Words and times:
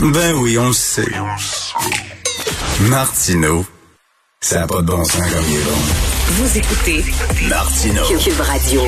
Ben 0.00 0.34
oui, 0.36 0.58
on 0.58 0.68
le 0.68 0.72
sait. 0.72 1.06
Martineau, 2.88 3.64
ça 4.40 4.60
n'a 4.60 4.66
pas 4.66 4.82
de 4.82 4.86
bon 4.86 5.04
sens 5.04 5.22
comme 5.30 5.44
il 5.48 5.56
est 5.56 5.64
bon. 5.64 5.70
Vous 6.30 6.58
écoutez 6.58 7.04
Martineau. 7.48 8.02
Cube 8.18 8.40
Radio. 8.40 8.80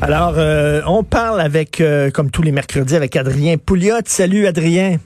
Alors, 0.00 0.34
euh, 0.38 0.80
on 0.86 1.04
parle 1.04 1.40
avec, 1.40 1.80
euh, 1.80 2.10
comme 2.10 2.30
tous 2.30 2.42
les 2.42 2.50
mercredis, 2.52 2.96
avec 2.96 3.14
Adrien 3.16 3.58
Pouliot. 3.58 4.00
Salut, 4.06 4.46
Adrien. 4.46 4.96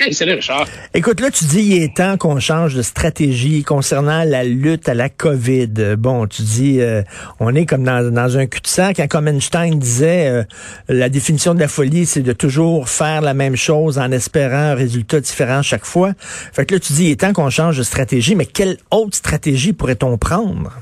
Hey, 0.00 0.14
salut 0.14 0.34
Richard. 0.34 0.68
Écoute, 0.94 1.18
là, 1.20 1.28
tu 1.30 1.44
dis 1.44 1.60
il 1.60 1.82
est 1.82 1.96
temps 1.96 2.16
qu'on 2.16 2.38
change 2.38 2.74
de 2.76 2.82
stratégie 2.82 3.64
concernant 3.64 4.22
la 4.22 4.44
lutte 4.44 4.88
à 4.88 4.94
la 4.94 5.08
COVID. 5.08 5.70
Euh, 5.78 5.96
Bon, 5.96 6.28
tu 6.28 6.42
dis, 6.42 6.80
euh, 6.80 7.02
on 7.40 7.52
est 7.54 7.66
comme 7.66 7.82
dans, 7.82 8.12
dans 8.12 8.38
un 8.38 8.46
cul-de-sac. 8.46 8.96
Quand 8.96 9.08
comme 9.08 9.26
Einstein 9.26 9.76
disait, 9.78 10.28
euh, 10.28 10.44
la 10.88 11.08
définition 11.08 11.52
de 11.52 11.58
la 11.58 11.66
folie, 11.66 12.06
c'est 12.06 12.22
de 12.22 12.32
toujours 12.32 12.88
faire 12.88 13.22
la 13.22 13.34
même 13.34 13.56
chose 13.56 13.98
en 13.98 14.12
espérant 14.12 14.70
un 14.70 14.74
résultat 14.74 15.18
différent 15.20 15.62
chaque 15.62 15.84
fois. 15.84 16.12
Fait 16.20 16.64
que 16.64 16.74
là, 16.74 16.80
tu 16.80 16.92
dis, 16.92 17.06
il 17.06 17.10
est 17.10 17.20
temps 17.20 17.32
qu'on 17.32 17.50
change 17.50 17.76
de 17.76 17.82
stratégie, 17.82 18.36
mais 18.36 18.46
quelle 18.46 18.76
autre 18.92 19.16
stratégie 19.16 19.72
pourrait-on 19.72 20.16
prendre? 20.16 20.72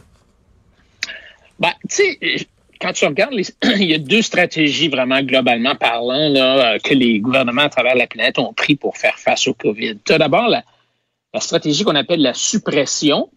Ben, 1.58 1.72
tu 1.88 1.96
sais, 1.96 2.48
quand 2.86 2.92
tu 2.92 3.04
regardes, 3.04 3.34
il 3.80 3.84
y 3.84 3.94
a 3.94 3.98
deux 3.98 4.22
stratégies 4.22 4.88
vraiment 4.88 5.20
globalement 5.20 5.74
parlant 5.74 6.28
là, 6.28 6.74
euh, 6.74 6.78
que 6.78 6.94
les 6.94 7.18
gouvernements 7.18 7.62
à 7.62 7.68
travers 7.68 7.96
la 7.96 8.06
planète 8.06 8.38
ont 8.38 8.52
pris 8.52 8.76
pour 8.76 8.96
faire 8.96 9.18
face 9.18 9.48
au 9.48 9.54
COVID. 9.54 9.98
Tu 10.04 10.12
as 10.12 10.18
d'abord 10.18 10.48
la, 10.48 10.62
stratégie 11.40 11.82
qu'on 11.82 11.96
appelle 11.96 12.22
la 12.22 12.32
suppression. 12.32 13.28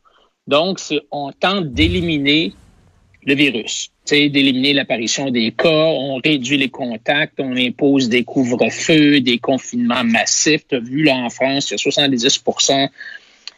Donc, 0.45 0.80
on 1.12 1.31
tente 1.31 1.73
d'éliminer 1.73 2.54
le 3.26 3.34
virus, 3.34 3.91
d'éliminer 4.09 4.73
l'apparition 4.73 5.31
des 5.31 5.52
cas, 5.52 5.68
on 5.68 6.18
réduit 6.23 6.57
les 6.57 6.70
contacts, 6.70 7.40
on 7.40 7.57
impose 7.57 8.07
des 8.07 8.23
couvre-feux, 8.23 9.20
des 9.20 9.40
confinements 9.40 10.04
massifs. 10.04 10.62
Tu 10.68 10.76
as 10.76 10.79
vu 10.79 11.04
là 11.04 11.16
en 11.16 11.29
France, 11.29 11.71
il 11.71 11.73
y 11.73 11.76
a 11.76 11.77
70% 11.77 12.90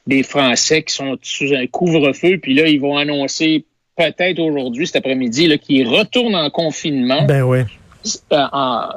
des 0.07 0.23
Français 0.23 0.83
qui 0.83 0.93
sont 0.93 1.17
sous 1.21 1.53
un 1.53 1.67
couvre-feu, 1.67 2.39
puis 2.41 2.53
là, 2.53 2.67
ils 2.67 2.79
vont 2.79 2.97
annoncer 2.97 3.65
peut-être 4.01 4.39
aujourd'hui, 4.39 4.87
cet 4.87 4.97
après-midi, 4.97 5.47
là, 5.47 5.57
qu'ils 5.57 5.87
retournent 5.87 6.35
en 6.35 6.49
confinement, 6.49 7.23
Ben 7.23 7.43
oui. 7.43 7.59
euh, 8.33 8.45
en- 8.51 8.89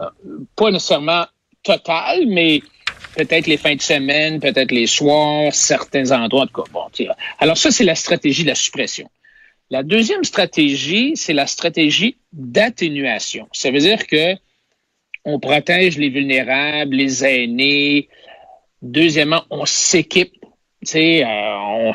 pas 0.56 0.70
nécessairement 0.70 1.24
total, 1.62 2.26
mais 2.28 2.62
peut-être 3.16 3.46
les 3.46 3.56
fins 3.56 3.74
de 3.74 3.82
semaine, 3.82 4.40
peut-être 4.40 4.72
les 4.72 4.86
soirs, 4.86 5.52
certains 5.52 6.10
endroits. 6.12 6.42
En 6.42 6.46
tout 6.46 6.62
cas, 6.62 6.70
bon, 6.72 6.82
alors 7.38 7.56
ça, 7.56 7.70
c'est 7.70 7.84
la 7.84 7.94
stratégie 7.94 8.42
de 8.42 8.48
la 8.48 8.54
suppression. 8.54 9.08
La 9.70 9.82
deuxième 9.82 10.24
stratégie, 10.24 11.12
c'est 11.16 11.32
la 11.32 11.46
stratégie 11.46 12.16
d'atténuation. 12.32 13.48
Ça 13.52 13.70
veut 13.70 13.78
dire 13.80 14.06
que 14.06 14.34
on 15.24 15.40
protège 15.40 15.96
les 15.96 16.10
vulnérables, 16.10 16.94
les 16.94 17.24
aînés. 17.24 18.08
Deuxièmement, 18.82 19.42
on 19.50 19.64
s'équipe. 19.64 20.34
Tu 20.84 20.90
sais, 20.92 21.24
euh, 21.24 21.26
on, 21.26 21.92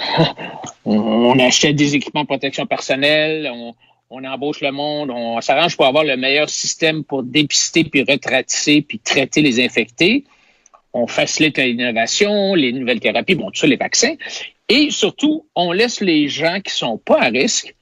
on 0.90 1.40
achète 1.40 1.76
des 1.76 1.96
équipements 1.96 2.24
de 2.24 2.28
protection 2.28 2.66
personnelle, 2.66 3.52
on, 4.10 4.24
embauche 4.24 4.62
le 4.62 4.72
monde, 4.72 5.12
on 5.12 5.40
s'arrange 5.42 5.76
pour 5.76 5.86
avoir 5.86 6.04
le 6.04 6.18
meilleur 6.18 6.50
système 6.50 7.04
pour 7.04 7.24
dépister, 7.24 7.84
puis 7.84 8.04
retracer, 8.04 8.82
puis 8.82 9.00
traiter 9.00 9.42
les 9.42 9.64
infectés. 9.64 10.24
On 10.94 11.06
facilite 11.06 11.58
l'innovation, 11.60 12.56
les 12.56 12.72
nouvelles 12.72 13.00
thérapies, 13.00 13.36
bon, 13.36 13.52
tout 13.52 13.68
les 13.68 13.76
vaccins. 13.76 14.16
Et 14.68 14.90
surtout, 14.90 15.46
on 15.56 15.72
laisse 15.72 16.02
les 16.02 16.28
gens 16.28 16.60
qui 16.62 16.74
sont 16.74 16.98
pas 16.98 17.22
à 17.22 17.30
risque 17.30 17.76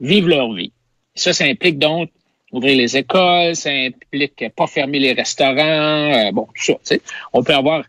vivre 0.00 0.28
leur 0.28 0.52
vie. 0.52 0.72
Ça, 1.14 1.32
ça 1.32 1.44
implique 1.44 1.78
donc 1.78 2.10
ouvrir 2.52 2.76
les 2.76 2.96
écoles, 2.96 3.54
ça 3.54 3.70
implique 3.70 4.44
pas 4.56 4.66
fermer 4.66 4.98
les 4.98 5.12
restaurants, 5.12 6.12
euh, 6.12 6.32
bon, 6.32 6.46
tout 6.54 6.64
ça. 6.64 6.72
tu 6.74 6.80
sais. 6.82 7.02
On 7.32 7.42
peut 7.42 7.54
avoir 7.54 7.84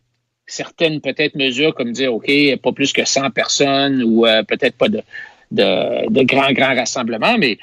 certaines 0.52 1.02
peut-être 1.02 1.36
mesures 1.36 1.74
comme 1.74 1.92
dire, 1.92 2.14
OK, 2.14 2.30
pas 2.62 2.72
plus 2.72 2.92
que 2.94 3.06
100 3.06 3.32
personnes 3.32 4.04
ou 4.04 4.26
euh, 4.26 4.44
peut-être 4.44 4.76
pas 4.78 4.90
de, 4.90 5.02
de, 5.52 6.10
de 6.10 6.24
grands, 6.24 6.52
grands 6.52 6.76
rassemblements. 6.76 7.38
Mais 7.38 7.58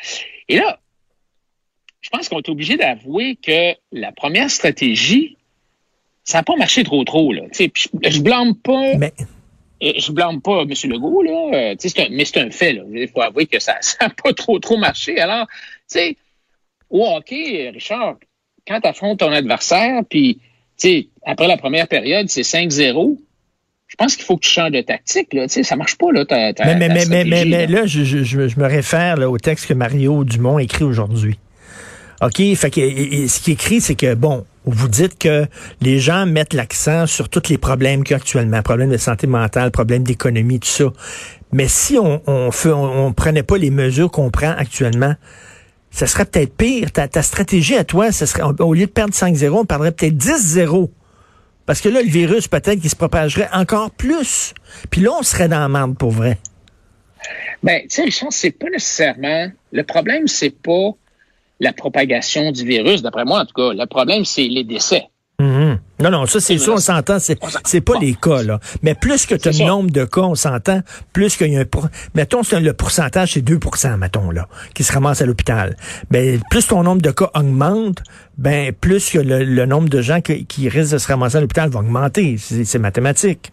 et 0.49 0.57
là, 0.57 0.81
je 2.01 2.09
pense 2.11 2.29
qu'on 2.29 2.39
est 2.39 2.49
obligé 2.49 2.77
d'avouer 2.77 3.37
que 3.37 3.75
la 3.93 4.13
première 4.13 4.51
stratégie, 4.51 5.37
ça 6.25 6.39
n'a 6.39 6.43
pas 6.45 6.57
marché 6.57 6.85
trop 6.85 7.05
trop. 7.05 7.33
Là. 7.33 7.43
Je, 7.53 7.67
je 7.75 8.21
blâme 8.21 8.55
pas. 8.55 8.95
Mais 8.97 9.13
Euh, 9.83 9.93
je 9.97 10.11
blâme 10.11 10.41
pas 10.41 10.63
M. 10.63 10.71
Legault, 10.91 11.23
là. 11.23 11.51
Euh, 11.55 11.75
un- 11.75 12.09
mais 12.11 12.25
c'est 12.25 12.41
un 12.41 12.51
fait, 12.51 12.73
là. 12.73 12.83
Il 12.93 13.07
faut 13.09 13.21
avouer 13.23 13.47
que 13.47 13.59
ça 13.61 13.79
n'a 14.01 14.09
pas 14.11 14.33
trop, 14.33 14.59
trop 14.59 14.77
marché. 14.77 15.21
Alors, 15.21 15.47
tu 15.47 15.55
sais, 15.99 16.17
au 16.91 17.05
hockey, 17.07 17.71
Richard, 17.71 18.17
quand 18.67 18.81
tu 18.81 18.89
affrontes 18.89 19.21
ton 19.21 19.31
adversaire, 19.31 20.03
puis, 20.09 20.41
sais, 20.79 21.09
après 21.27 21.49
la 21.49 21.57
première 21.57 21.89
période, 21.89 22.29
c'est 22.29 22.43
5-0, 22.43 23.19
je 23.89 23.97
pense 23.97 24.17
qu'il 24.17 24.25
faut 24.25 24.37
que 24.37 24.45
tu 24.45 24.51
changes 24.51 24.71
de 24.73 24.81
tactique, 24.83 25.33
là. 25.33 25.47
Tu 25.49 25.55
sais, 25.55 25.63
ça 25.63 25.77
marche 25.77 25.97
pas, 25.97 26.13
là, 26.13 26.25
ta, 26.25 26.53
ta- 26.53 26.65
Mais, 26.67 26.75
mais, 26.77 26.89
ta 26.89 26.95
mais, 27.09 27.25
mais, 27.25 27.45
mais, 27.45 27.67
là. 27.67 27.87
je, 27.87 28.05
je, 28.05 28.23
je, 28.23 28.39
me 28.61 28.67
réfère 28.67 29.17
là, 29.17 29.31
au 29.31 29.39
texte 29.39 29.67
que 29.67 29.75
Mario 29.75 30.25
Dumont 30.25 30.59
écrit 30.59 30.85
aujourd'hui. 30.85 31.39
OK? 32.21 32.43
Fait 32.57 32.71
que 32.71 32.81
et- 32.81 33.23
et 33.23 33.29
ce 33.29 33.41
qui 33.41 33.53
écrit, 33.53 33.81
c'est 33.81 33.95
que, 33.95 34.15
bon, 34.15 34.45
vous 34.65 34.89
dites 34.89 35.19
que 35.19 35.47
les 35.81 35.99
gens 36.01 36.27
mettent 36.27 36.53
l'accent 36.53 37.07
sur 37.07 37.29
tous 37.29 37.49
les 37.49 37.57
problèmes 37.59 38.05
qu'il 38.05 38.11
y 38.13 38.15
a 38.15 38.17
actuellement, 38.19 38.61
problèmes 38.63 38.91
de 38.91 38.97
santé 38.99 39.27
mentale, 39.27 39.71
problèmes 39.71 40.03
d'économie, 40.03 40.61
tout 40.61 40.69
ça. 40.69 40.93
Mais 41.53 41.69
si 41.69 41.97
on, 41.97 42.21
on, 42.27 42.51
fait, 42.51 42.71
on, 42.71 43.07
on 43.07 43.13
prenait 43.13 43.43
pas 43.43 43.57
les 43.57 43.71
mesures 43.71 44.11
qu'on 44.11 44.31
prend 44.31 44.51
actuellement, 44.51 45.15
ça 45.91 46.07
serait 46.07 46.25
peut-être 46.25 46.55
pire. 46.57 46.93
Ta, 46.93 47.23
stratégie 47.23 47.77
à 47.77 47.85
toi, 47.85 48.13
ça 48.13 48.27
serait, 48.27 48.43
au 48.43 48.75
lieu 48.75 48.87
de 48.87 48.91
perdre 48.91 49.15
5-0, 49.15 49.51
on 49.51 49.65
perdrait 49.65 49.93
peut-être 49.93 50.17
10-0. 50.17 50.91
Parce 51.67 51.81
que 51.81 51.89
là, 51.89 52.03
le 52.03 52.09
virus, 52.09 52.49
peut-être 52.49 52.81
qu'il 52.81 52.91
se 52.91 52.97
propagerait 52.97 53.49
encore 53.53 53.91
plus. 53.91 54.55
Puis 54.91 55.03
là, 55.03 55.11
on 55.19 55.23
serait 55.23 55.49
dans 55.49 55.61
la 55.61 55.69
merde 55.69 55.97
pour 55.99 56.11
vrai. 56.11 56.39
Ben, 57.63 57.83
tu 57.83 57.89
sais, 57.91 58.05
Richard, 58.05 58.33
c'est 58.33 58.53
pas 58.53 58.71
nécessairement. 58.71 59.51
Le 59.73 59.83
problème, 59.83 60.29
c'est 60.29 60.51
pas 60.51 60.93
la 61.61 61.73
propagation 61.73 62.53
du 62.53 62.65
virus, 62.65 63.03
d'après 63.03 63.25
moi, 63.25 63.41
en 63.41 63.45
tout 63.45 63.55
cas. 63.55 63.75
Le 63.75 63.87
problème, 63.87 64.25
c'est 64.25 64.47
les 64.47 64.65
décès. 64.65 65.05
Mhm. 65.41 65.79
Non, 66.03 66.11
non, 66.11 66.27
ça, 66.27 66.41
c'est 66.41 66.59
sûr, 66.59 66.73
on 66.75 66.79
s'entend. 66.79 67.19
C'est, 67.21 67.39
c'est 67.65 67.81
pas 67.81 67.99
les 68.01 68.15
cas, 68.15 68.43
là. 68.43 68.59
Mais 68.83 68.95
plus 68.95 69.25
que 69.25 69.37
tu 69.37 69.49
as 69.49 69.53
le 69.53 69.59
nombre 69.69 69.91
de 69.91 70.05
cas, 70.05 70.23
on 70.23 70.35
s'entend, 70.35 70.81
plus 71.13 71.37
qu'il 71.37 71.53
y 71.53 71.57
a 71.57 71.61
un... 71.61 71.65
pour- 71.65 71.89
Mettons, 72.17 72.41
le 72.53 72.73
pourcentage, 72.73 73.35
c'est 73.35 73.41
2% 73.49 73.97
mettons, 73.99 74.31
là, 74.33 74.49
qui 74.75 74.83
se 74.83 74.93
ramassent 74.93 75.23
à 75.23 75.27
l'hôpital. 75.27 75.77
Ben, 76.11 76.41
plus 76.51 76.67
ton 76.67 76.83
nombre 76.83 77.03
de 77.03 77.11
cas 77.13 77.31
augmente, 77.35 78.03
ben, 78.37 78.73
plus 78.73 79.11
que 79.11 79.19
le, 79.19 79.45
le 79.45 79.67
nombre 79.67 79.89
de 79.89 80.01
gens 80.03 80.21
qui, 80.21 80.45
qui 80.47 80.69
risquent 80.69 80.93
de 80.95 80.99
se 80.99 81.07
ramasser 81.09 81.37
à 81.37 81.41
l'hôpital 81.41 81.71
va 81.71 81.81
augmenter. 81.81 82.37
C'est, 82.39 82.65
c'est 82.65 82.79
mathématique. 82.81 83.53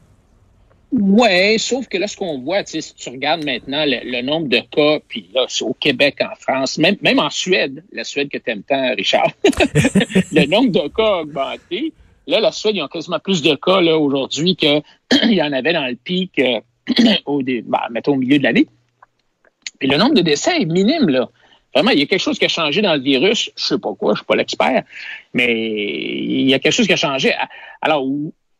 Ouais, 0.97 1.57
sauf 1.59 1.89
que 1.89 1.97
là, 1.97 2.07
ce 2.07 2.15
qu'on 2.15 2.39
voit, 2.39 2.65
si 2.65 2.81
tu 2.95 3.09
regardes 3.09 3.43
maintenant 3.43 3.83
le, 3.85 4.21
nombre 4.21 4.47
de 4.47 4.59
cas, 4.59 4.99
puis 5.09 5.29
là, 5.33 5.45
c'est 5.49 5.65
au 5.65 5.73
Québec, 5.73 6.19
en 6.21 6.33
France, 6.39 6.77
même, 6.77 6.95
même 7.01 7.19
en 7.19 7.29
Suède, 7.29 7.83
la 7.91 8.05
Suède 8.05 8.29
que 8.29 8.37
t'aimes 8.37 8.63
tant, 8.63 8.95
Richard, 8.95 9.29
le 9.43 10.45
nombre 10.45 10.71
de 10.71 10.87
cas 10.87 11.03
a 11.03 11.21
augmenté. 11.21 11.91
Là, 12.27 12.39
la 12.39 12.53
Suède, 12.53 12.77
ils 12.77 12.81
ont 12.81 12.87
quasiment 12.87 13.19
plus 13.19 13.41
de 13.41 13.55
cas 13.55 13.81
là 13.81 13.97
aujourd'hui 13.97 14.55
qu'il 14.55 14.81
y 15.33 15.41
en 15.41 15.51
avait 15.51 15.73
dans 15.73 15.85
le 15.85 15.95
pic 15.95 16.39
euh, 16.39 16.61
au, 17.25 17.43
dé- 17.43 17.61
ben, 17.67 17.81
mettons, 17.91 18.13
au 18.13 18.17
milieu 18.17 18.37
de 18.37 18.43
l'année. 18.43 18.67
Puis 19.79 19.89
le 19.89 19.97
nombre 19.97 20.13
de 20.13 20.21
décès 20.21 20.61
est 20.61 20.65
minime, 20.65 21.09
là. 21.09 21.29
Vraiment, 21.73 21.91
il 21.91 21.99
y 21.99 22.03
a 22.03 22.05
quelque 22.05 22.21
chose 22.21 22.39
qui 22.39 22.45
a 22.45 22.47
changé 22.47 22.81
dans 22.81 22.93
le 22.93 23.01
virus. 23.01 23.51
Je 23.57 23.65
sais 23.65 23.77
pas 23.77 23.93
quoi, 23.95 24.13
je 24.13 24.19
suis 24.19 24.25
pas 24.25 24.37
l'expert, 24.37 24.83
mais 25.33 25.53
il 25.53 26.49
y 26.49 26.53
a 26.53 26.59
quelque 26.59 26.71
chose 26.71 26.87
qui 26.87 26.93
a 26.93 26.95
changé. 26.95 27.33
Alors, 27.81 28.07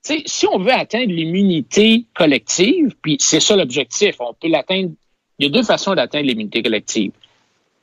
sais, 0.07 0.23
si 0.25 0.47
on 0.47 0.59
veut 0.59 0.71
atteindre 0.71 1.11
l'immunité 1.11 2.05
collective, 2.13 2.95
puis 3.01 3.17
c'est 3.19 3.39
ça 3.39 3.55
l'objectif, 3.55 4.15
on 4.19 4.33
peut 4.33 4.47
l'atteindre. 4.47 4.91
Il 5.39 5.45
y 5.45 5.49
a 5.49 5.51
deux 5.51 5.63
façons 5.63 5.95
d'atteindre 5.95 6.27
l'immunité 6.27 6.63
collective 6.63 7.11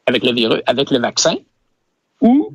avec 0.07 0.25
le 0.25 0.33
virus, 0.33 0.63
avec 0.67 0.91
le 0.91 0.99
vaccin, 0.99 1.37
ou 2.21 2.55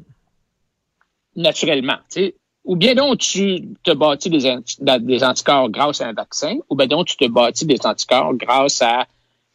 naturellement. 1.36 1.98
tu 2.12 2.22
sais. 2.22 2.36
Ou 2.66 2.76
bien 2.76 2.96
donc 2.96 3.20
tu 3.20 3.64
te 3.84 3.92
bâtis 3.92 4.30
des, 4.30 4.46
anti- 4.46 4.78
des 4.82 5.24
anticorps 5.24 5.70
grâce 5.70 6.02
à 6.02 6.08
un 6.08 6.14
vaccin, 6.14 6.58
ou 6.70 6.76
bien 6.76 6.88
donc 6.88 7.08
tu 7.08 7.16
te 7.16 7.26
bâtis 7.26 7.66
des 7.66 7.80
anticorps 7.86 8.34
grâce 8.34 8.82
à 8.82 9.08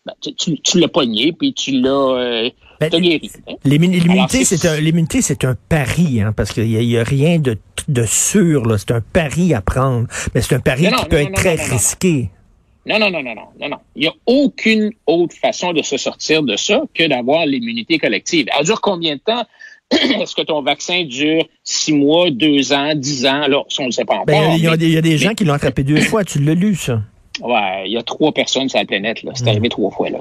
ben, 0.06 0.14
tu, 0.20 0.34
tu, 0.34 0.60
tu 0.60 0.80
l'as 0.80 0.88
pogné 0.88 1.32
puis 1.32 1.52
tu 1.52 1.72
l'as 1.72 1.90
euh, 1.90 2.50
Ben, 2.90 3.04
hein? 3.48 3.54
L'immunité, 3.64 4.44
c'est- 4.44 4.64
un, 4.66 4.80
l'immunité, 4.80 5.22
c'est 5.22 5.44
un 5.44 5.54
pari, 5.68 6.20
hein, 6.20 6.32
parce 6.36 6.52
qu'il 6.52 6.66
y, 6.70 6.98
a- 6.98 7.04
rien 7.04 7.38
de, 7.38 7.56
de 7.88 8.04
sûr, 8.06 8.64
là. 8.66 8.78
C'est 8.78 8.90
un 8.92 9.00
pari 9.00 9.54
à 9.54 9.60
prendre. 9.60 10.06
Mais 10.34 10.40
c'est 10.40 10.54
un 10.54 10.60
pari 10.60 10.84
Non, 10.84 10.90
non, 10.92 10.96
qui 10.98 11.06
peut 11.06 11.20
non, 11.22 11.28
être 11.28 11.34
très 11.34 11.54
risqué. 11.54 12.30
Non, 12.84 12.98
non, 12.98 13.10
non, 13.10 13.22
non, 13.22 13.34
non, 13.34 13.42
non, 13.60 13.68
non. 13.68 13.76
Il 13.94 14.02
n'y 14.02 14.08
a 14.08 14.12
aucune 14.26 14.90
autre 15.06 15.36
façon 15.40 15.72
de 15.72 15.82
se 15.82 15.96
sortir 15.96 16.42
de 16.42 16.56
ça 16.56 16.82
que 16.94 17.06
d'avoir 17.06 17.46
l'immunité 17.46 17.98
collective. 17.98 18.46
Elle 18.58 18.64
dure 18.66 18.80
combien 18.80 19.14
de 19.14 19.20
temps? 19.20 19.44
Est-ce 19.92 20.34
que 20.34 20.42
ton 20.42 20.62
vaccin 20.62 21.04
dure 21.04 21.44
six 21.62 21.92
mois, 21.92 22.30
deux 22.30 22.72
ans, 22.72 22.94
dix 22.96 23.26
ans? 23.26 23.46
Là, 23.46 23.62
on 23.78 23.86
ne 23.86 23.90
sait 23.92 24.04
pas 24.04 24.14
encore. 24.14 24.26
Ben, 24.26 24.56
y, 24.56 24.66
a 24.66 24.76
des- 24.76 24.86
il 24.86 24.92
y 24.94 24.98
a 24.98 25.02
des 25.02 25.18
gens 25.18 25.34
qui 25.34 25.44
l'ont 25.44 25.52
attrapé 25.54 25.84
deux 25.84 26.00
fois. 26.00 26.24
Tu 26.24 26.40
l'as 26.40 26.54
lu, 26.54 26.74
ça. 26.74 27.02
Ouais, 27.40 27.84
il 27.86 27.92
y 27.92 27.96
a 27.96 28.02
trois 28.02 28.32
personnes 28.32 28.68
sur 28.68 28.78
la 28.78 28.84
planète. 28.84 29.22
là. 29.22 29.32
C'est 29.34 29.44
Mm. 29.44 29.48
arrivé 29.48 29.68
trois 29.70 29.90
fois. 29.90 30.10
Là. 30.10 30.18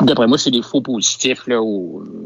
D'après 0.00 0.26
moi, 0.26 0.38
c'est 0.38 0.50
des 0.50 0.62
faux 0.62 0.80
positifs. 0.80 1.46
Là. 1.46 1.60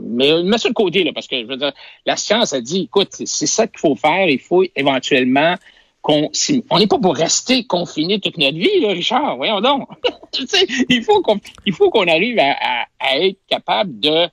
Mais 0.08 0.42
mets 0.42 0.58
ça 0.58 0.68
de 0.68 0.74
côté, 0.74 1.04
là, 1.04 1.12
parce 1.14 1.26
que 1.26 1.40
je 1.40 1.46
veux 1.46 1.56
dire, 1.56 1.72
la 2.06 2.16
science 2.16 2.52
a 2.52 2.60
dit, 2.60 2.82
écoute, 2.84 3.08
c'est- 3.12 3.46
ça 3.46 3.66
qu'il 3.66 3.78
faut 3.78 3.94
faire. 3.94 4.28
Il 4.28 4.38
faut 4.38 4.64
éventuellement 4.74 5.54
qu'on 6.00 6.30
on 6.70 6.78
n'est 6.78 6.86
pas 6.86 6.98
pour 6.98 7.14
rester 7.16 7.64
confiné 7.64 8.20
toute 8.20 8.36
notre 8.38 8.56
vie, 8.56 8.80
là, 8.80 8.88
Richard. 8.88 9.36
Voyons 9.36 9.60
donc. 9.60 9.88
il 10.88 11.02
faut 11.02 11.20
qu'on 11.22 11.38
il 11.66 11.72
faut 11.72 11.90
qu'on 11.90 12.06
arrive 12.08 12.38
à, 12.38 12.54
à, 13.00 13.18
être 13.18 13.38
capable 13.48 14.00
de 14.00 14.28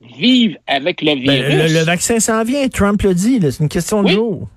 vivre 0.00 0.56
avec 0.66 1.02
le 1.02 1.14
ben, 1.14 1.42
virus. 1.42 1.72
le, 1.72 1.84
vaccin 1.84 2.20
s'en 2.20 2.42
vient, 2.42 2.66
Trump 2.68 3.02
l'a 3.02 3.12
dit, 3.12 3.38
c'est 3.42 3.60
une 3.60 3.68
question 3.68 4.02
de 4.02 4.08
jour. 4.08 4.48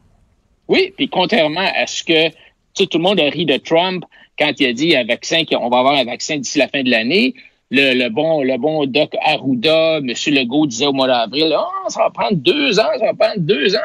Oui, 0.69 0.93
puis 0.95 1.09
contrairement 1.09 1.69
à 1.75 1.85
ce 1.85 2.03
que 2.03 2.29
tout 2.75 2.87
le 2.93 2.99
monde 2.99 3.19
a 3.19 3.29
ri 3.29 3.45
de 3.45 3.57
Trump 3.57 4.05
quand 4.37 4.51
il 4.59 4.67
a 4.67 4.73
dit 4.73 4.95
un 4.95 5.05
vaccin 5.05 5.45
qu'on 5.45 5.69
va 5.69 5.79
avoir 5.79 5.95
un 5.95 6.05
vaccin 6.05 6.37
d'ici 6.37 6.59
la 6.59 6.67
fin 6.67 6.83
de 6.83 6.89
l'année, 6.89 7.33
le, 7.71 8.09
bon, 8.09 8.43
le 8.43 8.57
bon 8.57 8.85
Doc 8.85 9.15
Arruda, 9.21 9.97
M. 9.97 10.13
Legault 10.27 10.67
disait 10.67 10.85
au 10.85 10.93
mois 10.93 11.07
d'avril, 11.07 11.55
oh, 11.57 11.89
ça 11.89 12.01
va 12.01 12.09
prendre 12.09 12.35
deux 12.35 12.79
ans, 12.79 12.89
ça 12.99 13.05
va 13.05 13.13
prendre 13.13 13.39
deux 13.39 13.75
ans. 13.75 13.79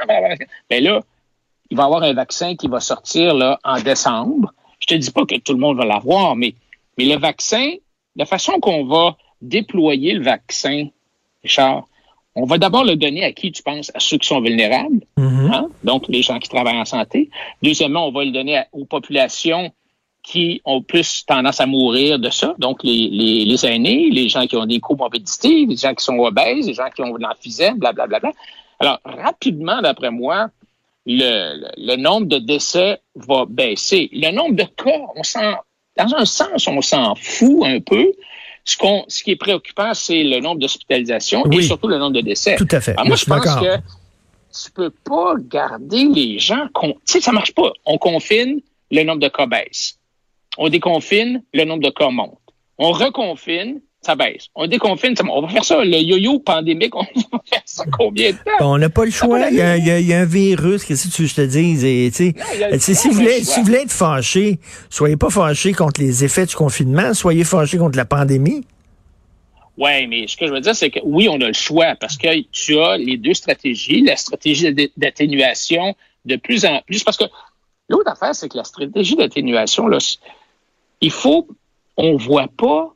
Mais 0.70 0.80
là, 0.80 1.00
il 1.70 1.76
va 1.76 1.82
y 1.84 1.86
avoir 1.86 2.02
un 2.02 2.12
vaccin 2.12 2.54
qui 2.56 2.68
va 2.68 2.80
sortir 2.80 3.34
là, 3.34 3.58
en 3.64 3.80
décembre. 3.80 4.52
Je 4.78 4.86
te 4.86 4.94
dis 4.94 5.10
pas 5.10 5.24
que 5.24 5.36
tout 5.36 5.52
le 5.52 5.58
monde 5.58 5.76
va 5.76 5.84
l'avoir, 5.84 6.36
mais, 6.36 6.54
mais 6.96 7.04
le 7.04 7.16
vaccin, 7.18 7.74
la 8.16 8.26
façon 8.26 8.60
qu'on 8.60 8.84
va 8.84 9.16
déployer 9.40 10.14
le 10.14 10.22
vaccin, 10.22 10.88
Richard, 11.42 11.84
on 12.34 12.44
va 12.44 12.58
d'abord 12.58 12.84
le 12.84 12.94
donner 12.96 13.24
à 13.24 13.32
qui 13.32 13.50
tu 13.50 13.62
penses? 13.62 13.90
À 13.94 14.00
ceux 14.00 14.18
qui 14.18 14.28
sont 14.28 14.40
vulnérables, 14.40 15.00
mm-hmm. 15.16 15.52
hein? 15.52 15.68
donc 15.82 16.04
les 16.08 16.22
gens 16.22 16.38
qui 16.38 16.48
travaillent 16.48 16.78
en 16.78 16.84
santé. 16.84 17.30
Deuxièmement, 17.62 18.06
on 18.06 18.12
va 18.12 18.24
le 18.24 18.30
donner 18.30 18.62
aux 18.72 18.84
populations 18.84 19.72
qui 20.28 20.60
ont 20.66 20.82
plus 20.82 21.24
tendance 21.24 21.58
à 21.58 21.64
mourir 21.64 22.18
de 22.18 22.28
ça, 22.28 22.54
donc 22.58 22.84
les, 22.84 23.08
les, 23.08 23.46
les 23.46 23.66
aînés, 23.66 24.10
les 24.10 24.28
gens 24.28 24.46
qui 24.46 24.56
ont 24.56 24.66
des 24.66 24.78
comorbidités, 24.78 25.64
les 25.64 25.76
gens 25.76 25.94
qui 25.94 26.04
sont 26.04 26.18
obèses, 26.18 26.66
les 26.66 26.74
gens 26.74 26.90
qui 26.94 27.00
ont 27.00 27.16
de 27.16 27.22
l'emphysème, 27.22 27.78
blablabla. 27.78 28.20
Bla, 28.20 28.30
bla. 28.30 28.40
Alors, 28.78 29.00
rapidement, 29.04 29.80
d'après 29.80 30.10
moi, 30.10 30.50
le, 31.06 31.64
le, 31.78 31.96
nombre 31.96 32.26
de 32.26 32.38
décès 32.38 33.00
va 33.14 33.46
baisser. 33.48 34.10
Le 34.12 34.30
nombre 34.30 34.54
de 34.54 34.64
cas, 34.64 35.00
on 35.16 35.22
s'en, 35.22 35.54
dans 35.96 36.14
un 36.14 36.26
sens, 36.26 36.68
on 36.68 36.82
s'en 36.82 37.14
fout 37.14 37.64
un 37.64 37.80
peu. 37.80 38.12
Ce, 38.66 38.76
qu'on, 38.76 39.04
ce 39.08 39.24
qui 39.24 39.30
est 39.30 39.36
préoccupant, 39.36 39.94
c'est 39.94 40.22
le 40.24 40.40
nombre 40.40 40.60
d'hospitalisations 40.60 41.50
et 41.50 41.62
surtout 41.62 41.88
le 41.88 41.96
nombre 41.96 42.12
de 42.12 42.20
décès. 42.20 42.56
Tout 42.56 42.68
à 42.70 42.82
fait. 42.82 42.92
Alors 42.92 43.06
moi, 43.06 43.16
je, 43.16 43.24
pense 43.24 43.40
que 43.40 43.76
tu 44.62 44.70
peux 44.72 44.90
pas 44.90 45.36
garder 45.38 46.04
les 46.04 46.38
gens. 46.38 46.66
Tu 46.74 46.92
sais, 47.06 47.20
ça 47.22 47.32
marche 47.32 47.54
pas. 47.54 47.72
On 47.86 47.96
confine, 47.96 48.60
le 48.90 49.02
nombre 49.04 49.20
de 49.20 49.28
cas 49.28 49.46
baisse. 49.46 49.98
On 50.58 50.68
déconfine, 50.68 51.42
le 51.54 51.64
nombre 51.64 51.84
de 51.84 51.90
cas 51.90 52.10
monte. 52.10 52.38
On 52.78 52.90
reconfine, 52.90 53.80
ça 54.00 54.16
baisse. 54.16 54.48
On 54.56 54.66
déconfine, 54.66 55.14
ça, 55.14 55.22
on 55.30 55.40
va 55.40 55.48
faire 55.48 55.64
ça, 55.64 55.84
le 55.84 55.96
yo-yo 55.98 56.40
pandémique, 56.40 56.96
on 56.96 57.02
va 57.02 57.40
faire 57.48 57.62
ça 57.64 57.84
combien 57.96 58.32
de 58.32 58.36
temps? 58.36 58.72
On 58.72 58.76
n'a 58.76 58.88
pas 58.88 59.04
le 59.04 59.12
choix. 59.12 59.38
Il 59.50 59.56
y, 59.56 59.60
a, 59.60 59.76
il, 59.76 60.06
y 60.06 60.12
a, 60.12 60.20
un 60.20 60.24
virus, 60.24 60.84
qu'est-ce 60.84 61.08
que 61.08 61.14
tu 61.14 61.22
veux 61.22 61.28
que 61.28 61.34
je 61.34 61.36
te 61.36 61.46
dise? 61.46 61.84
Et, 61.84 62.10
si, 62.10 62.94
si, 62.94 63.08
vous 63.08 63.14
voulez, 63.14 63.44
si 63.44 63.60
vous 63.60 63.66
voulez 63.66 63.78
être 63.78 63.92
fâché, 63.92 64.58
soyez 64.90 65.16
pas 65.16 65.30
fâché 65.30 65.72
contre 65.72 66.00
les 66.00 66.24
effets 66.24 66.46
du 66.46 66.56
confinement, 66.56 67.14
soyez 67.14 67.44
fâché 67.44 67.78
contre 67.78 67.96
la 67.96 68.04
pandémie. 68.04 68.64
Oui, 69.76 70.08
mais 70.08 70.26
ce 70.26 70.36
que 70.36 70.44
je 70.48 70.52
veux 70.52 70.60
dire, 70.60 70.74
c'est 70.74 70.90
que 70.90 70.98
oui, 71.04 71.28
on 71.28 71.40
a 71.40 71.46
le 71.46 71.52
choix 71.52 71.94
parce 72.00 72.16
que 72.16 72.40
tu 72.50 72.80
as 72.80 72.96
les 72.96 73.16
deux 73.16 73.34
stratégies, 73.34 74.00
la 74.00 74.16
stratégie 74.16 74.74
d'atténuation 74.96 75.94
de 76.24 76.34
plus 76.34 76.64
en 76.64 76.82
plus. 76.84 77.04
Parce 77.04 77.16
que 77.16 77.24
l'autre 77.88 78.10
affaire, 78.10 78.34
c'est 78.34 78.48
que 78.48 78.56
la 78.56 78.64
stratégie 78.64 79.14
d'atténuation, 79.14 79.86
là, 79.86 79.98
il 81.00 81.10
faut, 81.10 81.48
on 81.96 82.16
voit 82.16 82.48
pas 82.56 82.94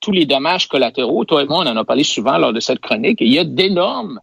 tous 0.00 0.12
les 0.12 0.26
dommages 0.26 0.68
collatéraux. 0.68 1.24
Toi 1.24 1.42
et 1.42 1.46
moi, 1.46 1.58
on 1.58 1.66
en 1.66 1.76
a 1.76 1.84
parlé 1.84 2.04
souvent 2.04 2.38
lors 2.38 2.52
de 2.52 2.60
cette 2.60 2.80
chronique. 2.80 3.18
il 3.20 3.32
y 3.32 3.38
a 3.38 3.44
d'énormes 3.44 4.20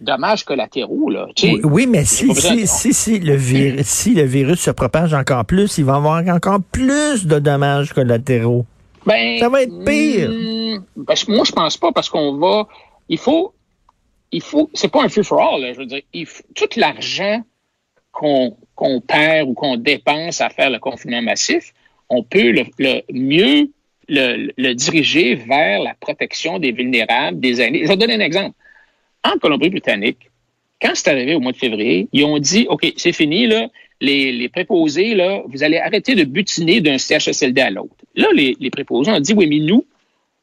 dommages 0.00 0.44
collatéraux. 0.44 1.10
Là, 1.10 1.26
oui, 1.64 1.86
mais 1.86 2.04
si, 2.04 2.34
si, 2.34 2.66
si, 2.66 2.92
si, 2.92 3.18
le 3.18 3.34
virus, 3.34 3.86
si 3.86 4.14
le 4.14 4.24
virus 4.24 4.60
se 4.60 4.70
propage 4.70 5.14
encore 5.14 5.44
plus, 5.44 5.78
il 5.78 5.84
va 5.84 5.94
y 5.94 5.96
avoir 5.96 6.28
encore 6.28 6.60
plus 6.70 7.26
de 7.26 7.38
dommages 7.38 7.92
collatéraux. 7.92 8.66
Ben, 9.06 9.38
ça 9.38 9.48
va 9.48 9.62
être 9.62 9.84
pire. 9.84 10.30
Hmm, 10.30 11.04
que 11.04 11.32
moi, 11.32 11.44
je 11.44 11.52
pense 11.52 11.76
pas 11.76 11.92
parce 11.92 12.08
qu'on 12.08 12.36
va. 12.36 12.66
Il 13.08 13.18
faut. 13.18 13.54
Il 14.32 14.42
faut. 14.42 14.68
C'est 14.74 14.88
pas 14.88 15.04
un 15.04 15.08
free 15.08 15.24
for 15.24 15.40
all. 15.40 15.72
je 15.72 15.78
veux 15.78 15.86
dire, 15.86 16.02
il 16.12 16.26
faut, 16.26 16.42
tout 16.54 16.68
l'argent 16.76 17.42
qu'on 18.10 18.56
qu'on 18.74 19.00
perd 19.00 19.48
ou 19.48 19.54
qu'on 19.54 19.76
dépense 19.76 20.40
à 20.40 20.50
faire 20.50 20.70
le 20.70 20.78
confinement 20.78 21.22
massif, 21.22 21.72
on 22.08 22.22
peut 22.22 22.52
le, 22.52 23.02
mieux 23.12 23.70
le, 24.08 24.72
diriger 24.74 25.34
vers 25.34 25.80
la 25.82 25.94
protection 25.94 26.58
des 26.58 26.72
vulnérables, 26.72 27.40
des 27.40 27.60
aînés. 27.60 27.82
Je 27.84 27.88
vais 27.88 27.96
donner 27.96 28.14
un 28.14 28.20
exemple. 28.20 28.56
En 29.24 29.38
Colombie-Britannique, 29.38 30.30
quand 30.80 30.92
c'est 30.94 31.10
arrivé 31.10 31.34
au 31.34 31.40
mois 31.40 31.52
de 31.52 31.56
février, 31.56 32.08
ils 32.12 32.24
ont 32.24 32.38
dit, 32.38 32.66
OK, 32.68 32.92
c'est 32.96 33.12
fini, 33.12 33.46
là, 33.46 33.68
les, 34.00 34.48
préposés, 34.48 35.14
là, 35.14 35.42
vous 35.48 35.64
allez 35.64 35.78
arrêter 35.78 36.14
de 36.14 36.24
butiner 36.24 36.80
d'un 36.80 36.98
CHSLD 36.98 37.60
à 37.60 37.70
l'autre. 37.70 37.96
Là, 38.14 38.28
les, 38.34 38.56
les, 38.60 38.70
préposés 38.70 39.10
ont 39.10 39.20
dit, 39.20 39.32
oui, 39.34 39.46
mais 39.46 39.58
nous, 39.58 39.86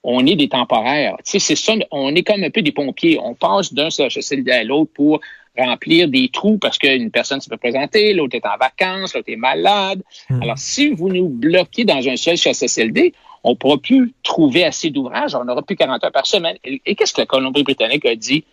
on 0.03 0.25
est 0.25 0.35
des 0.35 0.49
temporaires. 0.49 1.15
Tu 1.23 1.31
sais, 1.31 1.39
c'est 1.39 1.55
ça, 1.55 1.73
on 1.91 2.13
est 2.13 2.23
comme 2.23 2.43
un 2.43 2.49
peu 2.49 2.61
des 2.61 2.71
pompiers. 2.71 3.19
On 3.23 3.35
passe 3.35 3.73
d'un 3.73 3.89
CHSLD 3.89 4.51
à 4.51 4.63
l'autre 4.63 4.91
pour 4.93 5.21
remplir 5.57 6.07
des 6.07 6.29
trous 6.29 6.57
parce 6.57 6.77
qu'une 6.77 7.11
personne 7.11 7.39
s'est 7.41 7.49
pas 7.49 7.57
présenter, 7.57 8.13
l'autre 8.13 8.35
est 8.35 8.45
en 8.45 8.57
vacances, 8.57 9.13
l'autre 9.13 9.29
est 9.29 9.35
malade. 9.35 10.01
Hmm. 10.29 10.41
Alors, 10.41 10.57
si 10.57 10.89
vous 10.89 11.09
nous 11.09 11.29
bloquez 11.29 11.85
dans 11.85 12.07
un 12.07 12.15
seul 12.15 12.37
CHSLD, 12.37 13.13
on 13.43 13.51
ne 13.51 13.55
pourra 13.55 13.77
plus 13.77 14.13
trouver 14.23 14.63
assez 14.63 14.89
d'ouvrages, 14.89 15.35
on 15.35 15.43
n'aura 15.43 15.61
plus 15.61 15.75
40 15.75 16.03
heures 16.03 16.11
par 16.11 16.25
semaine. 16.25 16.57
Et, 16.63 16.95
qu'est-ce 16.95 17.13
que 17.13 17.21
la 17.21 17.27
Colombie-Britannique 17.27 18.05
a 18.05 18.15
dit? 18.15 18.45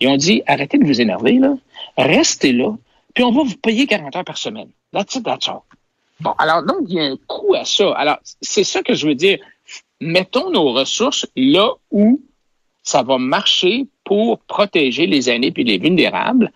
Ils 0.00 0.08
ont 0.08 0.16
dit, 0.16 0.42
arrêtez 0.46 0.78
de 0.78 0.86
vous 0.86 1.00
énerver, 1.00 1.34
là. 1.34 1.54
Restez 1.98 2.52
là, 2.52 2.74
puis 3.14 3.22
on 3.22 3.32
va 3.32 3.42
vous 3.42 3.56
payer 3.56 3.86
40 3.86 4.16
heures 4.16 4.24
par 4.24 4.38
semaine. 4.38 4.68
That's 4.92 5.14
it, 5.14 5.24
that's 5.24 5.48
all. 5.48 5.60
Bon, 6.20 6.32
alors, 6.38 6.62
donc, 6.62 6.80
il 6.88 6.96
y 6.96 7.00
a 7.00 7.04
un 7.04 7.16
coût 7.26 7.54
à 7.54 7.64
ça. 7.64 7.92
Alors, 7.92 8.18
c'est 8.40 8.64
ça 8.64 8.82
que 8.82 8.94
je 8.94 9.06
veux 9.06 9.14
dire. 9.14 9.38
Mettons 10.00 10.50
nos 10.50 10.72
ressources 10.72 11.26
là 11.36 11.72
où 11.90 12.20
ça 12.82 13.02
va 13.02 13.18
marcher 13.18 13.86
pour 14.10 14.40
protéger 14.40 15.06
les 15.06 15.30
aînés 15.30 15.52
puis 15.52 15.62
les 15.62 15.78
vulnérables 15.78 16.50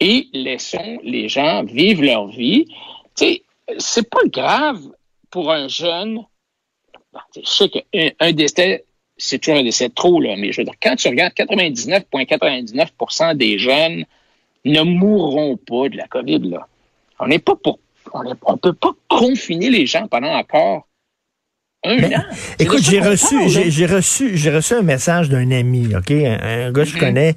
et 0.00 0.26
laissons 0.32 0.98
les 1.02 1.28
gens 1.28 1.62
vivre 1.64 2.02
leur 2.02 2.28
vie. 2.28 2.64
Tu 3.14 3.26
sais, 3.26 3.42
c'est 3.76 4.08
pas 4.08 4.22
grave 4.32 4.80
pour 5.30 5.52
un 5.52 5.68
jeune 5.68 6.24
je 7.36 7.42
sais 7.44 7.68
qu'un 7.68 8.32
décès, 8.32 8.86
c'est 9.18 9.38
toujours 9.38 9.60
un 9.60 9.64
décès 9.64 9.90
trop, 9.90 10.18
là, 10.20 10.34
mais 10.36 10.52
je 10.52 10.60
veux 10.60 10.64
dire, 10.64 10.74
quand 10.82 10.96
tu 10.96 11.08
regardes 11.08 11.34
99,99% 11.34 13.36
des 13.36 13.58
jeunes 13.58 14.06
ne 14.64 14.82
mourront 14.82 15.58
pas 15.58 15.90
de 15.90 15.98
la 15.98 16.08
COVID. 16.08 16.50
Là. 16.50 16.66
On 17.20 17.26
n'est 17.26 17.38
pas 17.38 17.56
pour. 17.56 17.80
On 18.12 18.24
ne 18.24 18.32
peut 18.34 18.72
pas 18.72 18.92
confiner 19.08 19.68
les 19.68 19.84
gens 19.86 20.08
pendant 20.08 20.32
encore 20.32 20.87
écoute, 22.58 22.82
j'ai 22.82 23.00
reçu, 23.00 23.36
j'ai 23.48 23.86
reçu, 23.86 24.36
j'ai 24.36 24.50
reçu 24.50 24.74
un 24.74 24.82
message 24.82 25.28
d'un 25.28 25.50
ami, 25.52 25.94
ok, 25.94 26.10
un, 26.10 26.72
gars 26.72 26.82
que 26.82 26.84
je 26.84 26.96
mm-hmm. 26.96 26.98
connais. 26.98 27.34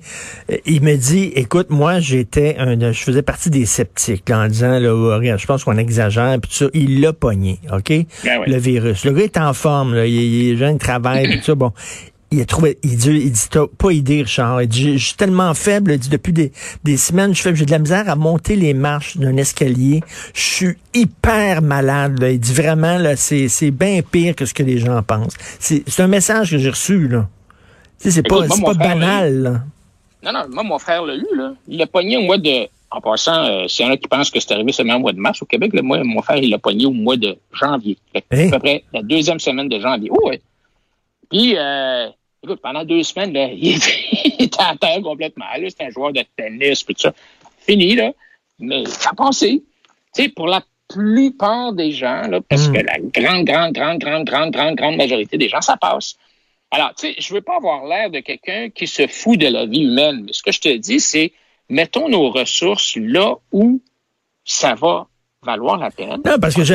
Il 0.65 0.81
me 0.81 0.95
dit, 0.95 1.31
écoute, 1.35 1.69
moi, 1.69 1.99
j'étais 1.99 2.55
un, 2.57 2.91
je 2.91 3.03
faisais 3.03 3.21
partie 3.21 3.51
des 3.51 3.67
sceptiques, 3.67 4.29
en 4.31 4.47
disant, 4.47 4.79
là, 4.79 4.93
regarde, 5.15 5.39
je 5.39 5.45
pense 5.45 5.63
qu'on 5.63 5.77
exagère, 5.77 6.37
puis 6.41 6.49
tout 6.49 6.57
ça. 6.57 6.65
Il 6.73 7.01
l'a 7.01 7.13
pogné, 7.13 7.59
ok, 7.71 7.93
ben 8.23 8.41
le 8.47 8.57
virus. 8.57 9.05
Le 9.05 9.11
gars 9.11 9.23
est 9.23 9.37
en 9.37 9.53
forme, 9.53 9.93
là, 9.93 10.07
il, 10.07 10.13
il 10.15 10.53
est 10.53 10.57
jeune, 10.57 10.75
il 10.75 10.79
travaille, 10.79 11.37
tout 11.37 11.43
ça. 11.43 11.55
Bon, 11.55 11.71
il 12.31 12.39
a 12.39 12.45
trouvé, 12.45 12.77
il 12.81 12.95
dit, 12.95 13.09
il 13.09 13.31
dit, 13.31 13.47
t'as 13.49 13.67
pas 13.67 13.91
idée, 13.91 14.21
Richard. 14.21 14.61
Il 14.61 14.69
dit, 14.69 14.97
je 14.97 15.05
suis 15.05 15.15
tellement 15.15 15.53
faible. 15.53 15.91
Il 15.91 15.99
dit, 15.99 16.07
depuis 16.07 16.31
des, 16.31 16.53
des 16.83 16.95
semaines, 16.95 17.35
je 17.35 17.41
fais, 17.41 17.53
j'ai 17.53 17.65
de 17.65 17.71
la 17.71 17.79
misère 17.79 18.07
à 18.07 18.15
monter 18.15 18.55
les 18.55 18.73
marches 18.73 19.17
d'un 19.17 19.35
escalier. 19.35 20.01
Je 20.33 20.41
suis 20.41 20.75
hyper 20.93 21.61
malade. 21.61 22.19
Là. 22.21 22.31
Il 22.31 22.39
dit 22.39 22.53
vraiment, 22.53 22.97
là, 22.97 23.17
c'est, 23.17 23.49
c'est 23.49 23.71
bien 23.71 23.99
pire 24.01 24.33
que 24.33 24.45
ce 24.45 24.53
que 24.53 24.63
les 24.63 24.77
gens 24.77 25.03
pensent. 25.03 25.35
C'est, 25.59 25.83
c'est 25.87 26.03
un 26.03 26.07
message 26.07 26.51
que 26.51 26.57
j'ai 26.57 26.69
reçu, 26.69 27.09
là. 27.09 27.27
Tu 27.99 28.09
sais, 28.09 28.11
c'est 28.11 28.23
pas, 28.23 28.47
c'est 28.47 28.63
pas 28.63 28.73
banal, 28.75 29.61
Non, 30.23 30.31
non, 30.31 30.45
moi, 30.49 30.63
mon 30.63 30.79
frère 30.79 31.05
l'a 31.05 31.15
eu, 31.15 31.27
là. 31.35 31.53
Il 31.67 31.77
l'a 31.77 31.85
pogné 31.85 32.15
au 32.15 32.21
mois 32.21 32.37
de, 32.37 32.67
en 32.91 33.01
passant, 33.01 33.43
euh, 33.43 33.67
s'il 33.67 33.85
y 33.85 33.89
en 33.89 33.91
a 33.91 33.97
qui 33.97 34.07
pensent 34.07 34.29
que 34.29 34.39
c'est 34.39 34.53
arrivé 34.53 34.71
seulement 34.71 34.95
au 34.95 34.99
mois 34.99 35.13
de 35.13 35.19
mars 35.19 35.41
au 35.41 35.45
Québec, 35.45 35.73
moi, 35.83 36.01
mon 36.05 36.21
frère, 36.21 36.37
il 36.37 36.49
l'a 36.49 36.59
pogné 36.59 36.85
au 36.85 36.91
mois 36.91 37.17
de 37.17 37.37
janvier. 37.51 37.97
À 38.15 38.21
peu 38.21 38.37
hein? 38.37 38.59
près 38.59 38.83
la 38.93 39.01
deuxième 39.01 39.39
semaine 39.39 39.67
de 39.67 39.79
janvier. 39.79 40.09
Oh, 40.11 40.29
ouais. 40.29 40.41
Puis, 41.29 41.55
euh, 41.57 42.07
Écoute, 42.43 42.59
pendant 42.61 42.83
deux 42.83 43.03
semaines, 43.03 43.33
là, 43.33 43.49
il, 43.53 43.75
était, 43.75 44.49
à 44.59 44.75
terre 44.75 45.01
complètement. 45.01 45.45
C'était 45.67 45.85
un 45.85 45.89
joueur 45.89 46.11
de 46.11 46.23
tennis, 46.35 46.85
tout 46.85 46.93
ça. 46.97 47.13
Fini, 47.59 47.95
là. 47.95 48.13
Mais 48.59 48.85
ça 48.85 49.11
a 49.11 49.13
passé. 49.13 49.63
Tu 50.15 50.23
sais, 50.23 50.29
pour 50.29 50.47
la 50.47 50.63
plupart 50.87 51.73
des 51.73 51.91
gens, 51.91 52.23
là, 52.27 52.41
parce 52.41 52.67
hmm. 52.67 52.73
que 52.73 52.79
la 52.79 52.99
grande, 52.99 53.45
grande, 53.45 53.73
grande, 53.73 53.99
grande, 53.99 54.25
grande, 54.25 54.51
grande, 54.51 54.75
grande 54.75 54.97
majorité 54.97 55.37
des 55.37 55.49
gens, 55.49 55.61
ça 55.61 55.77
passe. 55.77 56.17
Alors, 56.71 56.93
tu 56.95 57.07
sais, 57.07 57.15
je 57.19 57.33
veux 57.33 57.41
pas 57.41 57.57
avoir 57.57 57.85
l'air 57.85 58.09
de 58.09 58.19
quelqu'un 58.19 58.69
qui 58.69 58.87
se 58.87 59.05
fout 59.07 59.37
de 59.37 59.47
la 59.47 59.65
vie 59.65 59.83
humaine, 59.83 60.23
mais 60.25 60.33
ce 60.33 60.41
que 60.41 60.51
je 60.51 60.61
te 60.61 60.75
dis, 60.77 60.99
c'est 60.99 61.33
mettons 61.69 62.09
nos 62.09 62.29
ressources 62.29 62.95
là 62.97 63.35
où 63.51 63.81
ça 64.43 64.73
va 64.75 65.07
valoir 65.43 65.77
la 65.77 65.89
peine. 65.89 66.19
Non, 66.23 66.37
parce 66.39 66.53
que 66.53 66.61
les 66.61 66.65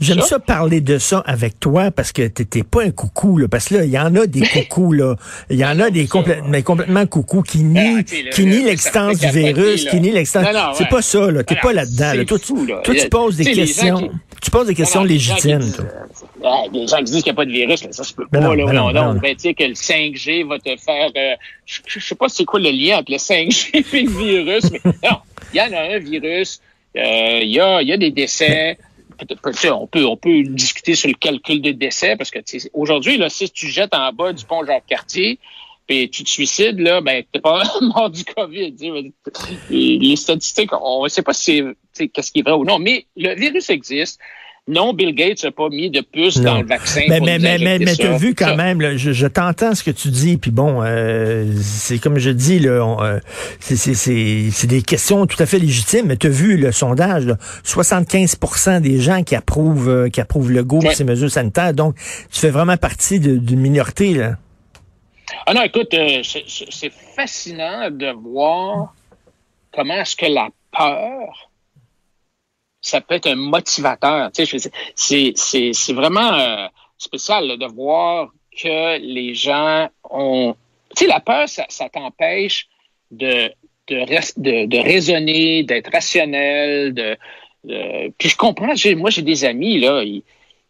j'aime 0.00 0.20
ça. 0.20 0.26
ça 0.26 0.38
parler 0.40 0.80
de 0.80 0.98
ça 0.98 1.22
avec 1.24 1.60
toi 1.60 1.92
parce 1.92 2.10
que 2.10 2.26
t'es 2.26 2.64
pas 2.64 2.82
un 2.82 2.90
coucou, 2.90 3.38
là. 3.38 3.46
Parce 3.46 3.66
que 3.68 3.76
là, 3.76 3.84
il 3.84 3.90
y 3.92 3.98
en 3.98 4.12
a 4.16 4.26
des 4.26 4.40
coucous, 4.68 4.92
là. 4.92 5.14
Il 5.50 5.56
y 5.56 5.64
en 5.64 5.78
a 5.78 5.88
des 5.90 6.06
complè- 6.06 6.42
mais 6.48 6.64
complètement 6.64 7.06
coucous 7.06 7.42
qui 7.44 7.58
nient, 7.58 7.98
Ah, 8.00 8.30
qui 8.32 8.44
nient 8.46 8.64
l'existence 8.64 9.20
du 9.20 9.28
virus, 9.28 9.84
qui 9.84 10.00
nient 10.00 10.10
l'existence. 10.10 10.46
C'est 10.74 10.88
pas 10.88 11.00
ça, 11.00 11.30
là. 11.30 11.44
T'es 11.44 11.54
pas 11.54 11.72
là-dedans, 11.72 12.14
là. 12.14 12.24
Toi, 12.24 12.38
tu, 12.40 12.54
toi, 12.66 12.94
tu 12.94 13.08
poses 13.08 13.36
des 13.36 13.44
les 13.44 13.52
questions. 13.54 14.10
Tu 14.42 14.50
poses 14.50 14.66
des 14.66 14.74
questions 14.74 15.04
les 15.04 15.18
gens 15.20 15.36
qui 15.36 15.46
légitimes, 15.48 15.60
disent, 15.70 15.80
euh, 15.80 16.44
ah, 16.44 16.62
des 16.72 16.86
gens 16.88 16.96
qui 16.98 17.04
disent 17.04 17.22
qu'il 17.22 17.24
n'y 17.24 17.30
a 17.30 17.34
pas 17.34 17.44
de 17.46 17.50
virus, 17.52 17.86
ça 17.90 18.02
se 18.04 18.12
peut 18.14 18.26
pas. 18.30 18.40
non, 18.40 18.52
là, 18.52 18.64
non, 18.72 18.92
non, 18.92 19.14
ben 19.14 19.34
tu 19.34 19.42
sais 19.42 19.54
que 19.54 19.64
le 19.64 19.72
5G 19.74 20.46
va 20.46 20.58
te 20.58 20.76
faire... 20.76 21.10
euh, 21.16 21.34
je, 21.64 21.80
je 21.86 22.00
sais 22.00 22.14
pas 22.14 22.28
c'est 22.28 22.44
quoi 22.44 22.60
le 22.60 22.70
lien 22.70 22.98
entre 22.98 23.12
le 23.12 23.16
5G 23.16 23.70
et 23.94 24.02
le 24.02 24.10
virus, 24.10 24.70
mais 24.72 24.80
non, 24.84 25.16
il 25.54 25.56
y 25.56 25.60
en 25.62 25.72
a 25.72 25.94
un 25.94 25.98
virus, 25.98 26.60
euh, 26.96 27.40
il 27.42 27.48
y, 27.48 27.60
a, 27.60 27.82
y 27.82 27.92
a 27.92 27.96
des 27.96 28.10
décès. 28.10 28.78
On 29.70 29.86
peut, 29.86 30.04
on 30.04 30.16
peut 30.16 30.42
discuter 30.42 30.94
sur 30.94 31.08
le 31.08 31.14
calcul 31.14 31.62
de 31.62 31.72
décès 31.72 32.16
parce 32.16 32.30
que 32.30 32.38
aujourd'hui, 32.74 33.18
si 33.30 33.50
tu 33.50 33.68
jettes 33.68 33.94
en 33.94 34.12
bas 34.12 34.34
du 34.34 34.44
pont 34.44 34.64
Jacques-Cartier, 34.64 35.38
puis 35.86 36.10
tu 36.10 36.24
te 36.24 36.28
suicides, 36.28 36.80
là, 36.80 37.00
ben, 37.00 37.22
t'es 37.32 37.40
pas 37.40 37.62
mort 37.80 38.10
du 38.10 38.24
COVID. 38.24 38.74
Les 39.70 40.16
statistiques, 40.16 40.70
on 40.72 41.04
ne 41.04 41.08
sait 41.08 41.22
pas 41.22 41.32
si 41.32 41.62
c'est, 41.92 42.08
qu'est-ce 42.08 42.32
qui 42.32 42.40
est 42.40 42.42
vrai 42.42 42.52
ou 42.52 42.64
non, 42.64 42.78
mais 42.78 43.06
le 43.16 43.34
virus 43.34 43.70
existe. 43.70 44.20
Non, 44.68 44.92
Bill 44.94 45.14
Gates 45.14 45.44
n'a 45.44 45.52
pas 45.52 45.68
mis 45.68 45.90
de 45.90 46.00
puce 46.00 46.38
dans 46.40 46.58
le 46.60 46.66
vaccin. 46.66 47.02
Mais, 47.08 47.18
pour 47.18 47.26
mais, 47.26 47.38
mais, 47.38 47.56
mais, 47.58 47.78
mais 47.78 47.94
t'as 47.94 48.16
vu 48.16 48.34
quand 48.34 48.46
Ça. 48.46 48.56
même, 48.56 48.80
là, 48.80 48.96
je, 48.96 49.12
je 49.12 49.26
t'entends 49.28 49.76
ce 49.76 49.84
que 49.84 49.92
tu 49.92 50.08
dis, 50.08 50.38
puis 50.38 50.50
bon, 50.50 50.82
euh, 50.82 51.46
c'est 51.62 51.98
comme 52.00 52.18
je 52.18 52.30
dis, 52.30 52.58
là, 52.58 52.84
on, 52.84 53.00
euh, 53.00 53.18
c'est- 53.60 53.76
c'est 53.76 53.94
c'est- 53.94 54.50
c'est 54.50 54.66
des 54.66 54.82
questions 54.82 55.24
tout 55.26 55.40
à 55.40 55.46
fait 55.46 55.60
légitimes, 55.60 56.06
mais 56.06 56.16
t'as 56.16 56.28
vu 56.30 56.56
le 56.56 56.72
sondage, 56.72 57.26
là, 57.26 57.36
75% 57.62 58.80
des 58.80 58.98
gens 59.00 59.22
qui 59.22 59.36
approuvent, 59.36 59.88
euh, 59.88 60.08
qui 60.08 60.20
approuvent 60.20 60.50
le 60.50 60.64
go 60.64 60.78
pour 60.80 60.88
Ouais. 60.88 60.94
ces 60.96 61.04
mesures 61.04 61.30
sanitaires, 61.30 61.72
donc 61.72 61.94
tu 62.32 62.40
fais 62.40 62.50
vraiment 62.50 62.76
partie 62.76 63.20
d'une 63.20 63.60
minorité, 63.60 64.14
là. 64.14 64.32
Ah 65.46 65.54
non, 65.54 65.62
écoute, 65.62 65.94
euh, 65.94 66.22
c'est 66.24 66.92
fascinant 67.14 67.88
de 67.90 68.10
voir 68.12 68.94
comment 69.72 69.94
est-ce 69.94 70.16
que 70.16 70.26
la 70.26 70.48
peur, 70.76 71.45
ça 72.86 73.00
peut 73.00 73.14
être 73.16 73.26
un 73.26 73.34
motivateur. 73.34 74.30
Tu 74.32 74.46
sais, 74.46 75.32
c'est- 75.34 75.92
vraiment 75.92 76.32
euh, 76.34 76.68
spécial 76.98 77.58
de 77.58 77.66
voir 77.66 78.30
que 78.56 78.98
les 78.98 79.34
gens 79.34 79.88
ont... 80.08 80.54
Tu 80.96 81.04
sais, 81.04 81.06
la 81.08 81.20
peur, 81.20 81.48
ça, 81.48 81.88
t'empêche 81.88 82.68
de, 83.10 83.50
de, 83.88 84.04
de, 84.36 84.66
de 84.66 84.78
raisonner, 84.78 85.64
d'être 85.64 85.90
rationnel. 85.92 86.94
De, 86.94 87.18
Puis 88.18 88.28
je 88.28 88.36
comprends, 88.36 88.72
moi 88.96 89.10
j'ai 89.10 89.22
des 89.22 89.44
amis, 89.44 89.78
là, 89.78 90.02